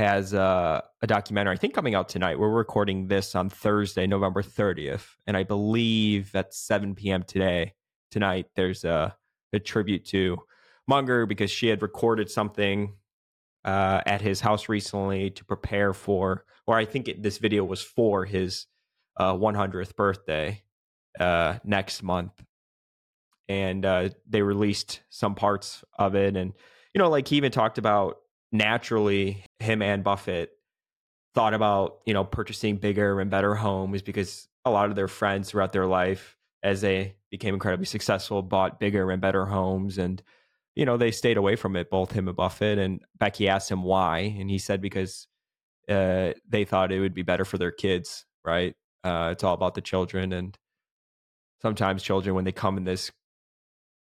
has 0.00 0.32
uh, 0.32 0.80
a 1.02 1.06
documentary, 1.06 1.54
I 1.54 1.58
think, 1.58 1.74
coming 1.74 1.94
out 1.94 2.08
tonight. 2.08 2.38
We're 2.38 2.48
recording 2.48 3.06
this 3.08 3.34
on 3.34 3.50
Thursday, 3.50 4.06
November 4.06 4.42
30th, 4.42 5.04
and 5.26 5.36
I 5.36 5.42
believe 5.42 6.34
at 6.34 6.54
7 6.54 6.94
p.m. 6.94 7.22
today, 7.22 7.74
tonight, 8.10 8.46
there's 8.56 8.84
a, 8.84 9.14
a 9.52 9.58
tribute 9.58 10.06
to 10.06 10.38
Munger 10.88 11.26
because 11.26 11.50
she 11.50 11.68
had 11.68 11.82
recorded 11.82 12.30
something 12.30 12.94
uh, 13.66 14.00
at 14.06 14.22
his 14.22 14.40
house 14.40 14.70
recently 14.70 15.30
to 15.32 15.44
prepare 15.44 15.92
for, 15.92 16.46
or 16.66 16.78
I 16.78 16.86
think 16.86 17.08
it, 17.08 17.22
this 17.22 17.36
video 17.36 17.62
was 17.62 17.82
for 17.82 18.24
his 18.24 18.66
uh, 19.18 19.34
100th 19.34 19.94
birthday 19.96 20.62
uh, 21.20 21.58
next 21.62 22.02
month. 22.02 22.32
And 23.50 23.84
uh, 23.84 24.08
they 24.26 24.40
released 24.40 25.02
some 25.10 25.34
parts 25.34 25.84
of 25.98 26.14
it. 26.14 26.36
And, 26.36 26.54
you 26.94 27.00
know, 27.00 27.10
like 27.10 27.28
he 27.28 27.36
even 27.36 27.52
talked 27.52 27.76
about 27.76 28.16
naturally 28.52 29.44
him 29.58 29.82
and 29.82 30.02
Buffett 30.04 30.50
thought 31.34 31.54
about, 31.54 32.00
you 32.06 32.14
know, 32.14 32.24
purchasing 32.24 32.76
bigger 32.76 33.20
and 33.20 33.30
better 33.30 33.54
homes 33.54 34.02
because 34.02 34.48
a 34.64 34.70
lot 34.70 34.90
of 34.90 34.96
their 34.96 35.08
friends 35.08 35.50
throughout 35.50 35.72
their 35.72 35.86
life, 35.86 36.36
as 36.62 36.80
they 36.80 37.14
became 37.30 37.54
incredibly 37.54 37.86
successful, 37.86 38.42
bought 38.42 38.80
bigger 38.80 39.10
and 39.10 39.22
better 39.22 39.46
homes. 39.46 39.98
And, 39.98 40.22
you 40.74 40.84
know, 40.84 40.96
they 40.96 41.10
stayed 41.10 41.36
away 41.36 41.56
from 41.56 41.76
it, 41.76 41.90
both 41.90 42.12
him 42.12 42.28
and 42.28 42.36
Buffett. 42.36 42.78
And 42.78 43.00
Becky 43.18 43.48
asked 43.48 43.70
him 43.70 43.82
why. 43.82 44.18
And 44.38 44.50
he 44.50 44.58
said 44.58 44.80
because 44.80 45.26
uh, 45.88 46.32
they 46.48 46.64
thought 46.64 46.92
it 46.92 47.00
would 47.00 47.14
be 47.14 47.22
better 47.22 47.44
for 47.44 47.58
their 47.58 47.70
kids, 47.70 48.26
right? 48.44 48.74
Uh, 49.04 49.30
it's 49.32 49.44
all 49.44 49.54
about 49.54 49.74
the 49.74 49.80
children. 49.80 50.32
And 50.32 50.58
sometimes 51.62 52.02
children, 52.02 52.34
when 52.34 52.44
they 52.44 52.52
come 52.52 52.76
in 52.76 52.84
this 52.84 53.10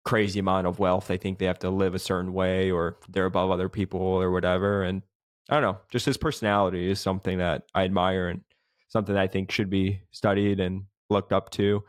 crazy 0.09 0.41
amount 0.41 0.67
of 0.67 0.79
wealth, 0.79 1.07
they 1.07 1.19
think 1.19 1.39
they 1.39 1.45
have 1.45 1.59
to 1.59 1.69
live 1.69 1.95
a 1.95 1.99
certain 1.99 2.33
way 2.33 2.71
or 2.71 2.97
they're 3.11 3.27
above 3.27 3.51
other 3.51 3.69
people 3.69 4.01
or 4.01 4.31
whatever. 4.31 4.83
And 4.83 5.03
I 5.51 5.61
don't 5.61 5.63
know, 5.63 5.79
just 5.91 6.07
his 6.07 6.17
personality 6.17 6.91
is 6.91 6.99
something 6.99 7.37
that 7.39 7.65
I 7.75 7.85
admire 7.85 8.29
and 8.29 8.41
something 8.89 9.15
that 9.15 9.23
I 9.23 9.27
think 9.27 9.51
should 9.51 9.69
be 9.69 10.01
studied 10.11 10.61
and 10.61 10.85
looked 11.11 11.31
up 11.31 11.51
to. 11.51 11.63
You 11.63 11.85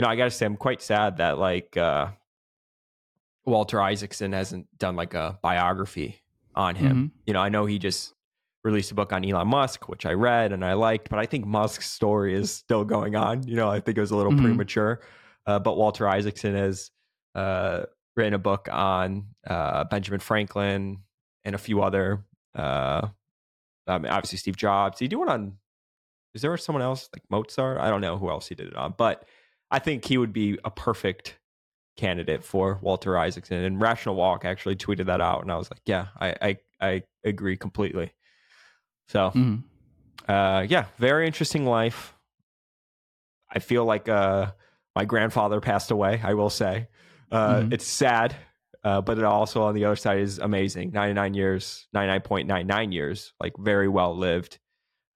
know, 0.00 0.08
I 0.08 0.16
got 0.16 0.24
to 0.24 0.30
say, 0.30 0.46
I'm 0.46 0.56
quite 0.56 0.80
sad 0.80 1.18
that 1.18 1.36
like 1.36 1.76
uh, 1.76 2.06
Walter 3.44 3.82
Isaacson 3.82 4.32
hasn't 4.32 4.66
done 4.78 4.96
like 4.96 5.12
a 5.12 5.38
biography 5.42 6.22
on 6.54 6.74
him. 6.74 6.96
Mm-hmm. 6.96 7.18
You 7.26 7.34
know, 7.34 7.40
I 7.40 7.50
know 7.50 7.66
he 7.66 7.78
just 7.78 8.14
released 8.64 8.92
a 8.92 8.94
book 8.94 9.12
on 9.12 9.26
Elon 9.26 9.48
Musk, 9.48 9.90
which 9.90 10.06
I 10.06 10.12
read 10.12 10.52
and 10.52 10.64
I 10.64 10.72
liked, 10.72 11.10
but 11.10 11.18
I 11.18 11.26
think 11.26 11.44
Musk's 11.44 11.90
story 11.90 12.34
is 12.34 12.50
still 12.50 12.86
going 12.86 13.14
on. 13.14 13.46
You 13.46 13.56
know, 13.56 13.68
I 13.68 13.80
think 13.80 13.98
it 13.98 14.00
was 14.00 14.10
a 14.10 14.16
little 14.16 14.32
mm-hmm. 14.32 14.46
premature. 14.46 15.02
Uh, 15.46 15.58
but 15.58 15.76
Walter 15.76 16.08
Isaacson 16.08 16.54
has 16.54 16.90
uh, 17.34 17.82
written 18.16 18.34
a 18.34 18.38
book 18.38 18.68
on 18.70 19.26
uh, 19.46 19.84
Benjamin 19.84 20.20
Franklin 20.20 20.98
and 21.44 21.54
a 21.54 21.58
few 21.58 21.82
other, 21.82 22.24
uh, 22.54 23.08
um, 23.86 24.06
obviously 24.06 24.38
Steve 24.38 24.56
Jobs. 24.56 24.98
Did 24.98 25.04
he 25.04 25.08
do 25.08 25.18
one 25.18 25.28
on? 25.28 25.58
Is 26.34 26.42
there 26.42 26.56
someone 26.56 26.82
else 26.82 27.08
like 27.14 27.22
Mozart? 27.30 27.78
I 27.78 27.90
don't 27.90 28.00
know 28.00 28.16
who 28.16 28.30
else 28.30 28.48
he 28.48 28.54
did 28.54 28.68
it 28.68 28.76
on, 28.76 28.94
but 28.96 29.26
I 29.70 29.78
think 29.78 30.04
he 30.04 30.18
would 30.18 30.32
be 30.32 30.58
a 30.64 30.70
perfect 30.70 31.38
candidate 31.96 32.42
for 32.42 32.78
Walter 32.80 33.18
Isaacson. 33.18 33.58
And 33.58 33.80
Rational 33.80 34.14
Walk 34.14 34.44
actually 34.44 34.76
tweeted 34.76 35.06
that 35.06 35.20
out, 35.20 35.42
and 35.42 35.52
I 35.52 35.56
was 35.56 35.70
like, 35.70 35.82
yeah, 35.84 36.06
I 36.18 36.34
I, 36.40 36.58
I 36.80 37.02
agree 37.24 37.56
completely. 37.56 38.12
So, 39.08 39.30
mm-hmm. 39.30 40.30
uh, 40.30 40.62
yeah, 40.62 40.86
very 40.98 41.26
interesting 41.26 41.66
life. 41.66 42.14
I 43.50 43.58
feel 43.58 43.84
like 43.84 44.08
uh, 44.08 44.52
my 44.96 45.04
grandfather 45.04 45.60
passed 45.60 45.90
away. 45.90 46.20
I 46.24 46.32
will 46.32 46.50
say, 46.50 46.88
uh, 47.32 47.56
mm-hmm. 47.56 47.72
it's 47.72 47.86
sad, 47.86 48.36
uh, 48.84 49.00
but 49.00 49.18
it 49.18 49.24
also 49.24 49.62
on 49.62 49.74
the 49.74 49.84
other 49.84 49.96
side 49.96 50.20
is 50.20 50.38
amazing. 50.38 50.92
Ninety 50.92 51.14
nine 51.14 51.34
years, 51.34 51.88
ninety 51.92 52.08
nine 52.08 52.20
point 52.20 52.46
nine 52.46 52.66
nine 52.66 52.92
years, 52.92 53.32
like 53.40 53.54
very 53.58 53.88
well 53.88 54.16
lived. 54.16 54.58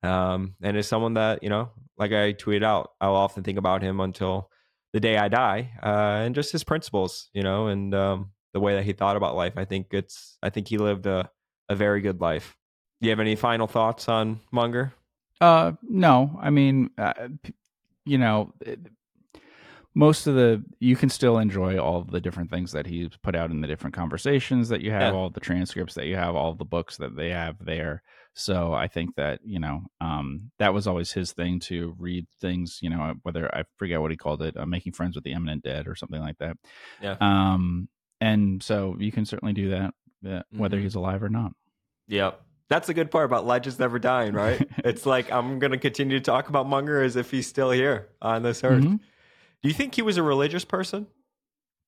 Um, 0.03 0.55
and 0.63 0.77
as 0.77 0.89
someone 0.89 1.15
that 1.15 1.43
you 1.43 1.49
know, 1.49 1.71
like 1.97 2.13
I 2.13 2.33
tweeted 2.33 2.65
out, 2.65 2.93
I'll 3.01 3.15
often 3.15 3.45
think 3.45 3.59
about 3.59 3.83
him 3.83 4.01
until 4.01 4.51
the 4.93 5.01
day 5.01 5.17
I 5.17 5.29
die, 5.29 5.73
uh, 5.83 6.25
and 6.25 6.35
just 6.35 6.53
his 6.53 6.65
principles, 6.65 7.29
you 7.35 7.43
know, 7.43 7.69
and 7.69 7.95
um, 7.95 8.31
the 8.53 8.61
way 8.61 8.75
that 8.75 8.85
he 8.85 8.93
thought 8.93 9.17
about 9.17 9.37
life. 9.37 9.55
I 9.57 9.65
think 9.65 9.89
it's, 9.93 10.39
I 10.43 10.51
think 10.51 10.69
he 10.69 10.79
lived 10.79 11.07
a 11.07 11.31
a 11.69 11.75
very 11.75 12.01
good 12.01 12.21
life. 12.21 12.57
Do 13.01 13.07
you 13.07 13.11
have 13.11 13.21
any 13.21 13.37
final 13.37 13.67
thoughts 13.67 14.09
on 14.09 14.41
Munger? 14.51 14.95
Uh, 15.41 15.73
no. 15.83 16.39
I 16.41 16.51
mean, 16.51 16.91
uh, 16.97 17.29
you 18.05 18.19
know, 18.19 18.55
most 19.97 20.27
of 20.27 20.35
the 20.35 20.63
you 20.79 20.95
can 20.95 21.09
still 21.09 21.39
enjoy 21.39 21.79
all 21.79 22.03
the 22.03 22.21
different 22.21 22.51
things 22.51 22.73
that 22.73 22.87
he's 22.87 23.09
put 23.23 23.35
out 23.35 23.51
in 23.51 23.63
the 23.63 23.67
different 23.67 23.97
conversations 23.97 24.69
that 24.69 24.83
you 24.83 24.91
have, 24.91 25.15
yeah. 25.15 25.19
all 25.19 25.31
the 25.31 25.41
transcripts 25.41 25.95
that 25.95 26.05
you 26.05 26.17
have, 26.17 26.37
all 26.37 26.53
the 26.53 26.67
books 26.67 26.99
that 26.99 27.17
they 27.17 27.31
have 27.31 27.57
there. 27.65 28.03
So 28.35 28.75
I 28.75 28.89
think 28.89 29.17
that 29.17 29.41
you 29.43 29.59
know 29.59 29.85
um, 30.03 30.51
that 30.59 30.75
was 30.75 30.87
always 30.87 31.13
his 31.13 31.33
thing 31.33 31.61
to 31.61 31.97
read 31.99 32.27
things. 32.43 32.81
You 32.83 32.91
know, 32.91 33.15
whether 33.23 33.53
I 33.55 33.65
forget 33.79 34.03
what 34.03 34.11
he 34.11 34.19
called 34.19 34.43
it, 34.43 34.55
uh, 34.55 34.67
making 34.67 34.93
friends 34.93 35.15
with 35.15 35.25
the 35.25 35.33
eminent 35.33 35.63
dead 35.65 35.89
or 35.89 35.95
something 35.95 36.21
like 36.21 36.37
that. 36.41 36.59
Yeah. 37.01 37.17
Um, 37.19 37.89
and 38.21 38.63
so 38.63 38.97
you 38.99 39.11
can 39.11 39.25
certainly 39.25 39.55
do 39.55 39.71
that, 39.71 39.95
uh, 40.29 40.43
whether 40.51 40.77
mm-hmm. 40.77 40.85
he's 40.85 40.95
alive 40.95 41.23
or 41.23 41.31
not. 41.31 41.53
Yep 42.09 42.43
that's 42.69 42.89
the 42.89 42.95
good 42.95 43.13
part 43.13 43.25
about 43.25 43.47
legends 43.47 43.79
never 43.79 43.97
dying, 43.97 44.33
right? 44.33 44.61
it's 44.79 45.07
like 45.07 45.31
I'm 45.31 45.61
going 45.61 45.71
to 45.71 45.79
continue 45.79 46.19
to 46.19 46.25
talk 46.25 46.49
about 46.49 46.67
Munger 46.67 47.01
as 47.01 47.15
if 47.15 47.31
he's 47.31 47.47
still 47.47 47.71
here 47.71 48.09
on 48.21 48.43
this 48.43 48.65
earth. 48.65 48.83
Mm-hmm. 48.83 48.97
Do 49.63 49.69
you 49.69 49.75
think 49.75 49.95
he 49.95 50.03
was 50.03 50.17
a 50.17 50.23
religious 50.23 50.65
person? 50.65 51.07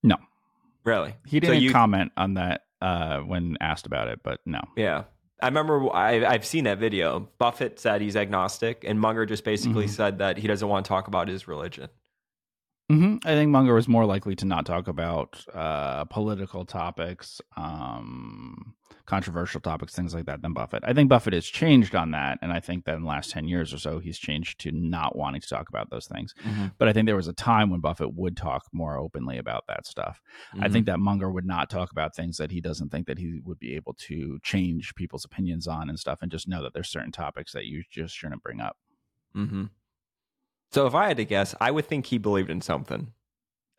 No, 0.02 0.16
really. 0.84 1.14
He 1.26 1.40
didn't 1.40 1.56
so 1.56 1.60
you, 1.60 1.72
comment 1.72 2.12
on 2.16 2.34
that 2.34 2.62
uh, 2.80 3.20
when 3.20 3.56
asked 3.60 3.86
about 3.86 4.08
it, 4.08 4.20
but 4.22 4.40
no. 4.46 4.60
Yeah, 4.76 5.04
I 5.40 5.46
remember 5.46 5.92
I, 5.94 6.32
have 6.32 6.44
seen 6.44 6.64
that 6.64 6.78
video. 6.78 7.28
Buffett 7.38 7.78
said 7.78 8.00
he's 8.00 8.16
agnostic, 8.16 8.84
and 8.86 9.00
Munger 9.00 9.26
just 9.26 9.44
basically 9.44 9.84
mm-hmm. 9.84 9.94
said 9.94 10.18
that 10.18 10.38
he 10.38 10.48
doesn't 10.48 10.68
want 10.68 10.84
to 10.84 10.88
talk 10.88 11.08
about 11.08 11.28
his 11.28 11.46
religion. 11.46 11.88
Mm-hmm. 12.90 13.28
I 13.28 13.34
think 13.34 13.50
Munger 13.50 13.74
was 13.74 13.86
more 13.86 14.06
likely 14.06 14.34
to 14.36 14.46
not 14.46 14.64
talk 14.64 14.88
about 14.88 15.44
uh, 15.52 16.04
political 16.06 16.64
topics, 16.64 17.40
um, 17.56 18.74
controversial 19.08 19.58
topics, 19.58 19.94
things 19.94 20.14
like 20.14 20.26
that 20.26 20.42
than 20.42 20.52
Buffett. 20.52 20.84
I 20.86 20.92
think 20.92 21.08
Buffett 21.08 21.32
has 21.32 21.46
changed 21.46 21.94
on 21.94 22.10
that. 22.10 22.38
And 22.42 22.52
I 22.52 22.60
think 22.60 22.84
that 22.84 22.94
in 22.94 23.02
the 23.02 23.08
last 23.08 23.30
10 23.30 23.48
years 23.48 23.72
or 23.72 23.78
so, 23.78 24.00
he's 24.00 24.18
changed 24.18 24.60
to 24.60 24.70
not 24.70 25.16
wanting 25.16 25.40
to 25.40 25.48
talk 25.48 25.70
about 25.70 25.88
those 25.88 26.06
things. 26.06 26.34
Mm-hmm. 26.44 26.66
But 26.76 26.88
I 26.88 26.92
think 26.92 27.06
there 27.06 27.16
was 27.16 27.26
a 27.26 27.32
time 27.32 27.70
when 27.70 27.80
Buffett 27.80 28.12
would 28.14 28.36
talk 28.36 28.66
more 28.70 28.98
openly 28.98 29.38
about 29.38 29.66
that 29.66 29.86
stuff. 29.86 30.20
Mm-hmm. 30.54 30.64
I 30.64 30.68
think 30.68 30.84
that 30.86 31.00
Munger 31.00 31.30
would 31.30 31.46
not 31.46 31.70
talk 31.70 31.90
about 31.90 32.14
things 32.14 32.36
that 32.36 32.50
he 32.50 32.60
doesn't 32.60 32.90
think 32.90 33.06
that 33.06 33.18
he 33.18 33.40
would 33.44 33.58
be 33.58 33.74
able 33.76 33.94
to 33.94 34.38
change 34.42 34.94
people's 34.94 35.24
opinions 35.24 35.66
on 35.66 35.88
and 35.88 35.98
stuff 35.98 36.18
and 36.20 36.30
just 36.30 36.46
know 36.46 36.62
that 36.62 36.74
there's 36.74 36.90
certain 36.90 37.12
topics 37.12 37.52
that 37.54 37.64
you 37.64 37.84
just 37.90 38.14
shouldn't 38.14 38.42
bring 38.42 38.60
up. 38.60 38.76
Mm-hmm. 39.34 39.64
So 40.70 40.86
if 40.86 40.94
I 40.94 41.08
had 41.08 41.16
to 41.16 41.24
guess, 41.24 41.54
I 41.62 41.70
would 41.70 41.86
think 41.86 42.04
he 42.04 42.18
believed 42.18 42.50
in 42.50 42.60
something. 42.60 43.12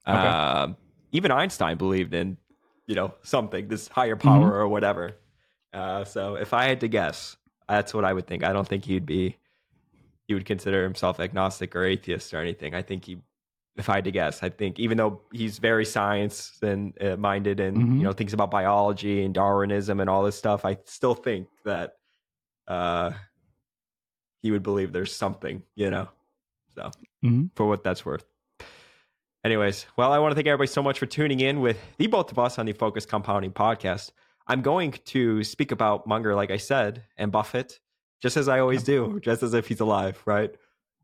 Okay. 0.08 0.18
Uh, 0.18 0.70
even 1.12 1.30
Einstein 1.30 1.78
believed 1.78 2.16
in, 2.16 2.38
you 2.90 2.96
know, 2.96 3.14
something, 3.22 3.68
this 3.68 3.88
higher 3.88 4.16
power 4.16 4.48
mm-hmm. 4.48 4.62
or 4.62 4.68
whatever. 4.68 5.16
Uh, 5.72 6.04
so 6.04 6.34
if 6.34 6.56
I 6.56 6.64
had 6.68 6.80
to 6.80 6.88
guess, 6.88 7.38
that's 7.70 7.94
what 7.94 8.04
I 8.04 8.12
would 8.12 8.26
think. 8.26 8.44
I 8.44 8.52
don't 8.52 8.68
think 8.68 8.84
he'd 8.84 9.06
be, 9.06 9.38
he 10.28 10.34
would 10.34 10.46
consider 10.46 10.82
himself 10.82 11.20
agnostic 11.20 11.76
or 11.76 11.86
atheist 11.86 12.34
or 12.34 12.40
anything. 12.40 12.74
I 12.74 12.82
think 12.82 13.06
he, 13.06 13.20
if 13.78 13.90
I 13.90 13.96
had 13.98 14.06
to 14.06 14.12
guess, 14.12 14.42
I 14.42 14.50
think 14.50 14.80
even 14.80 14.98
though 14.98 15.22
he's 15.32 15.60
very 15.60 15.86
science 15.86 16.58
and 16.64 17.00
uh, 17.00 17.16
minded 17.16 17.60
and 17.60 17.78
mm-hmm. 17.78 17.98
you 17.98 18.04
know 18.04 18.12
thinks 18.12 18.34
about 18.34 18.50
biology 18.50 19.24
and 19.24 19.36
Darwinism 19.36 20.00
and 20.00 20.10
all 20.10 20.24
this 20.24 20.36
stuff, 20.36 20.66
I 20.66 20.80
still 20.86 21.14
think 21.14 21.48
that 21.66 21.94
uh, 22.68 23.12
he 24.42 24.50
would 24.50 24.64
believe 24.64 24.92
there's 24.92 25.16
something, 25.16 25.62
you 25.76 25.92
know. 25.92 26.10
So, 26.74 26.90
mm-hmm. 27.24 27.46
for 27.56 27.68
what 27.68 27.84
that's 27.84 28.04
worth. 28.04 28.26
Anyways, 29.46 29.86
well, 29.96 30.12
I 30.12 30.20
want 30.20 30.32
to 30.32 30.36
thank 30.36 30.48
everybody 30.48 30.68
so 30.68 30.84
much 30.84 31.00
for 31.00 31.06
tuning 31.06 31.40
in 31.40 31.62
with 31.62 31.78
the 31.98 32.08
both 32.08 32.30
of 32.30 32.38
us 32.38 32.60
on 32.60 32.66
the 32.66 32.74
Focus 32.74 33.06
Compounding 33.06 33.54
podcast. 33.54 34.12
I'm 34.48 34.62
going 34.62 34.92
to 35.06 35.46
speak 35.46 35.72
about 35.72 36.06
Munger, 36.06 36.36
like 36.36 36.52
I 36.52 36.58
said, 36.58 37.04
and 37.18 37.32
Buffett, 37.32 37.80
just 38.22 38.36
as 38.36 38.50
I 38.50 38.60
always 38.60 38.84
do, 38.84 39.18
just 39.24 39.42
as 39.42 39.54
if 39.54 39.70
he's 39.70 39.80
alive, 39.80 40.22
right? 40.26 40.54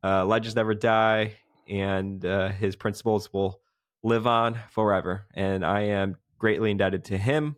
Uh, 0.04 0.26
legends 0.26 0.54
never 0.54 0.74
die, 0.74 1.36
and 1.70 2.26
uh, 2.26 2.50
his 2.50 2.76
principles 2.76 3.32
will 3.32 3.62
live 4.04 4.28
on 4.28 4.60
forever. 4.70 5.28
And 5.34 5.66
I 5.66 5.84
am 5.84 6.18
greatly 6.38 6.72
indebted 6.72 7.06
to 7.06 7.18
him 7.18 7.56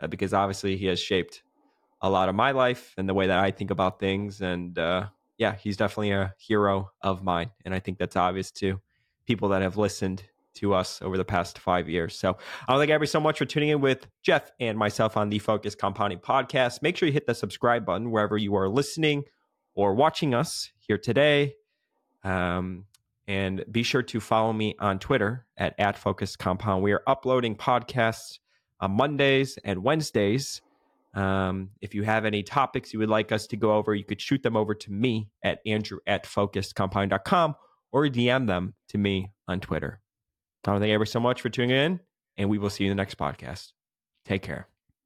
uh, 0.00 0.06
because 0.06 0.32
obviously 0.32 0.76
he 0.76 0.86
has 0.86 1.00
shaped 1.00 1.42
a 2.00 2.08
lot 2.08 2.28
of 2.28 2.36
my 2.36 2.52
life 2.52 2.94
and 2.96 3.08
the 3.08 3.14
way 3.14 3.26
that 3.26 3.40
I 3.40 3.50
think 3.50 3.72
about 3.72 3.98
things. 3.98 4.40
And 4.40 4.78
uh, 4.78 5.06
yeah, 5.38 5.56
he's 5.56 5.76
definitely 5.76 6.12
a 6.12 6.34
hero 6.38 6.92
of 7.02 7.24
mine. 7.24 7.50
And 7.64 7.74
I 7.74 7.80
think 7.80 7.98
that's 7.98 8.14
obvious 8.14 8.52
to 8.52 8.80
people 9.26 9.48
that 9.50 9.62
have 9.62 9.76
listened 9.76 10.24
to 10.54 10.74
us 10.74 11.02
over 11.02 11.16
the 11.16 11.24
past 11.24 11.58
five 11.58 11.88
years. 11.88 12.16
So 12.16 12.28
I 12.28 12.72
want 12.72 12.78
to 12.78 12.82
thank 12.82 12.90
everybody 12.90 13.08
so 13.08 13.20
much 13.20 13.38
for 13.38 13.44
tuning 13.44 13.70
in 13.70 13.80
with 13.80 14.06
Geoff 14.22 14.50
and 14.60 14.78
myself 14.78 15.16
on 15.16 15.28
the 15.28 15.38
Focus 15.38 15.74
Compounding 15.74 16.18
Podcast. 16.18 16.82
Make 16.82 16.96
sure 16.96 17.06
you 17.06 17.12
hit 17.12 17.26
the 17.26 17.34
subscribe 17.34 17.84
button 17.84 18.10
wherever 18.10 18.36
you 18.36 18.54
are 18.56 18.68
listening 18.68 19.24
or 19.74 19.94
watching 19.94 20.34
us 20.34 20.70
here 20.78 20.98
today. 20.98 21.54
Um, 22.22 22.86
and 23.26 23.64
be 23.70 23.82
sure 23.82 24.02
to 24.02 24.20
follow 24.20 24.52
me 24.52 24.76
on 24.78 24.98
Twitter 24.98 25.46
at, 25.56 25.74
at 25.78 25.98
Focus 25.98 26.36
Compound. 26.36 26.82
We 26.82 26.92
are 26.92 27.02
uploading 27.06 27.56
podcasts 27.56 28.38
on 28.80 28.92
Mondays 28.92 29.58
and 29.64 29.82
Wednesdays. 29.82 30.60
Um, 31.14 31.70
if 31.80 31.94
you 31.94 32.02
have 32.02 32.24
any 32.24 32.42
topics 32.42 32.92
you 32.92 32.98
would 32.98 33.08
like 33.08 33.32
us 33.32 33.46
to 33.48 33.56
go 33.56 33.72
over, 33.72 33.94
you 33.94 34.04
could 34.04 34.20
shoot 34.20 34.42
them 34.42 34.56
over 34.56 34.74
to 34.74 34.92
me 34.92 35.30
at 35.42 35.60
Andrew 35.64 35.98
at 36.06 36.24
focusedcompound.com 36.24 37.54
or 37.94 38.08
DM 38.08 38.48
them 38.48 38.74
to 38.88 38.98
me 38.98 39.30
on 39.46 39.60
Twitter. 39.60 40.00
I 40.66 40.70
want 40.70 40.80
to 40.80 40.82
thank 40.82 40.88
you 40.88 40.94
ever 40.94 41.06
so 41.06 41.20
much 41.20 41.40
for 41.40 41.48
tuning 41.48 41.70
in, 41.70 42.00
and 42.36 42.50
we 42.50 42.58
will 42.58 42.70
see 42.70 42.84
you 42.84 42.90
in 42.90 42.96
the 42.96 43.00
next 43.00 43.16
podcast. 43.16 43.72
Take 44.24 44.42
care. 44.42 44.68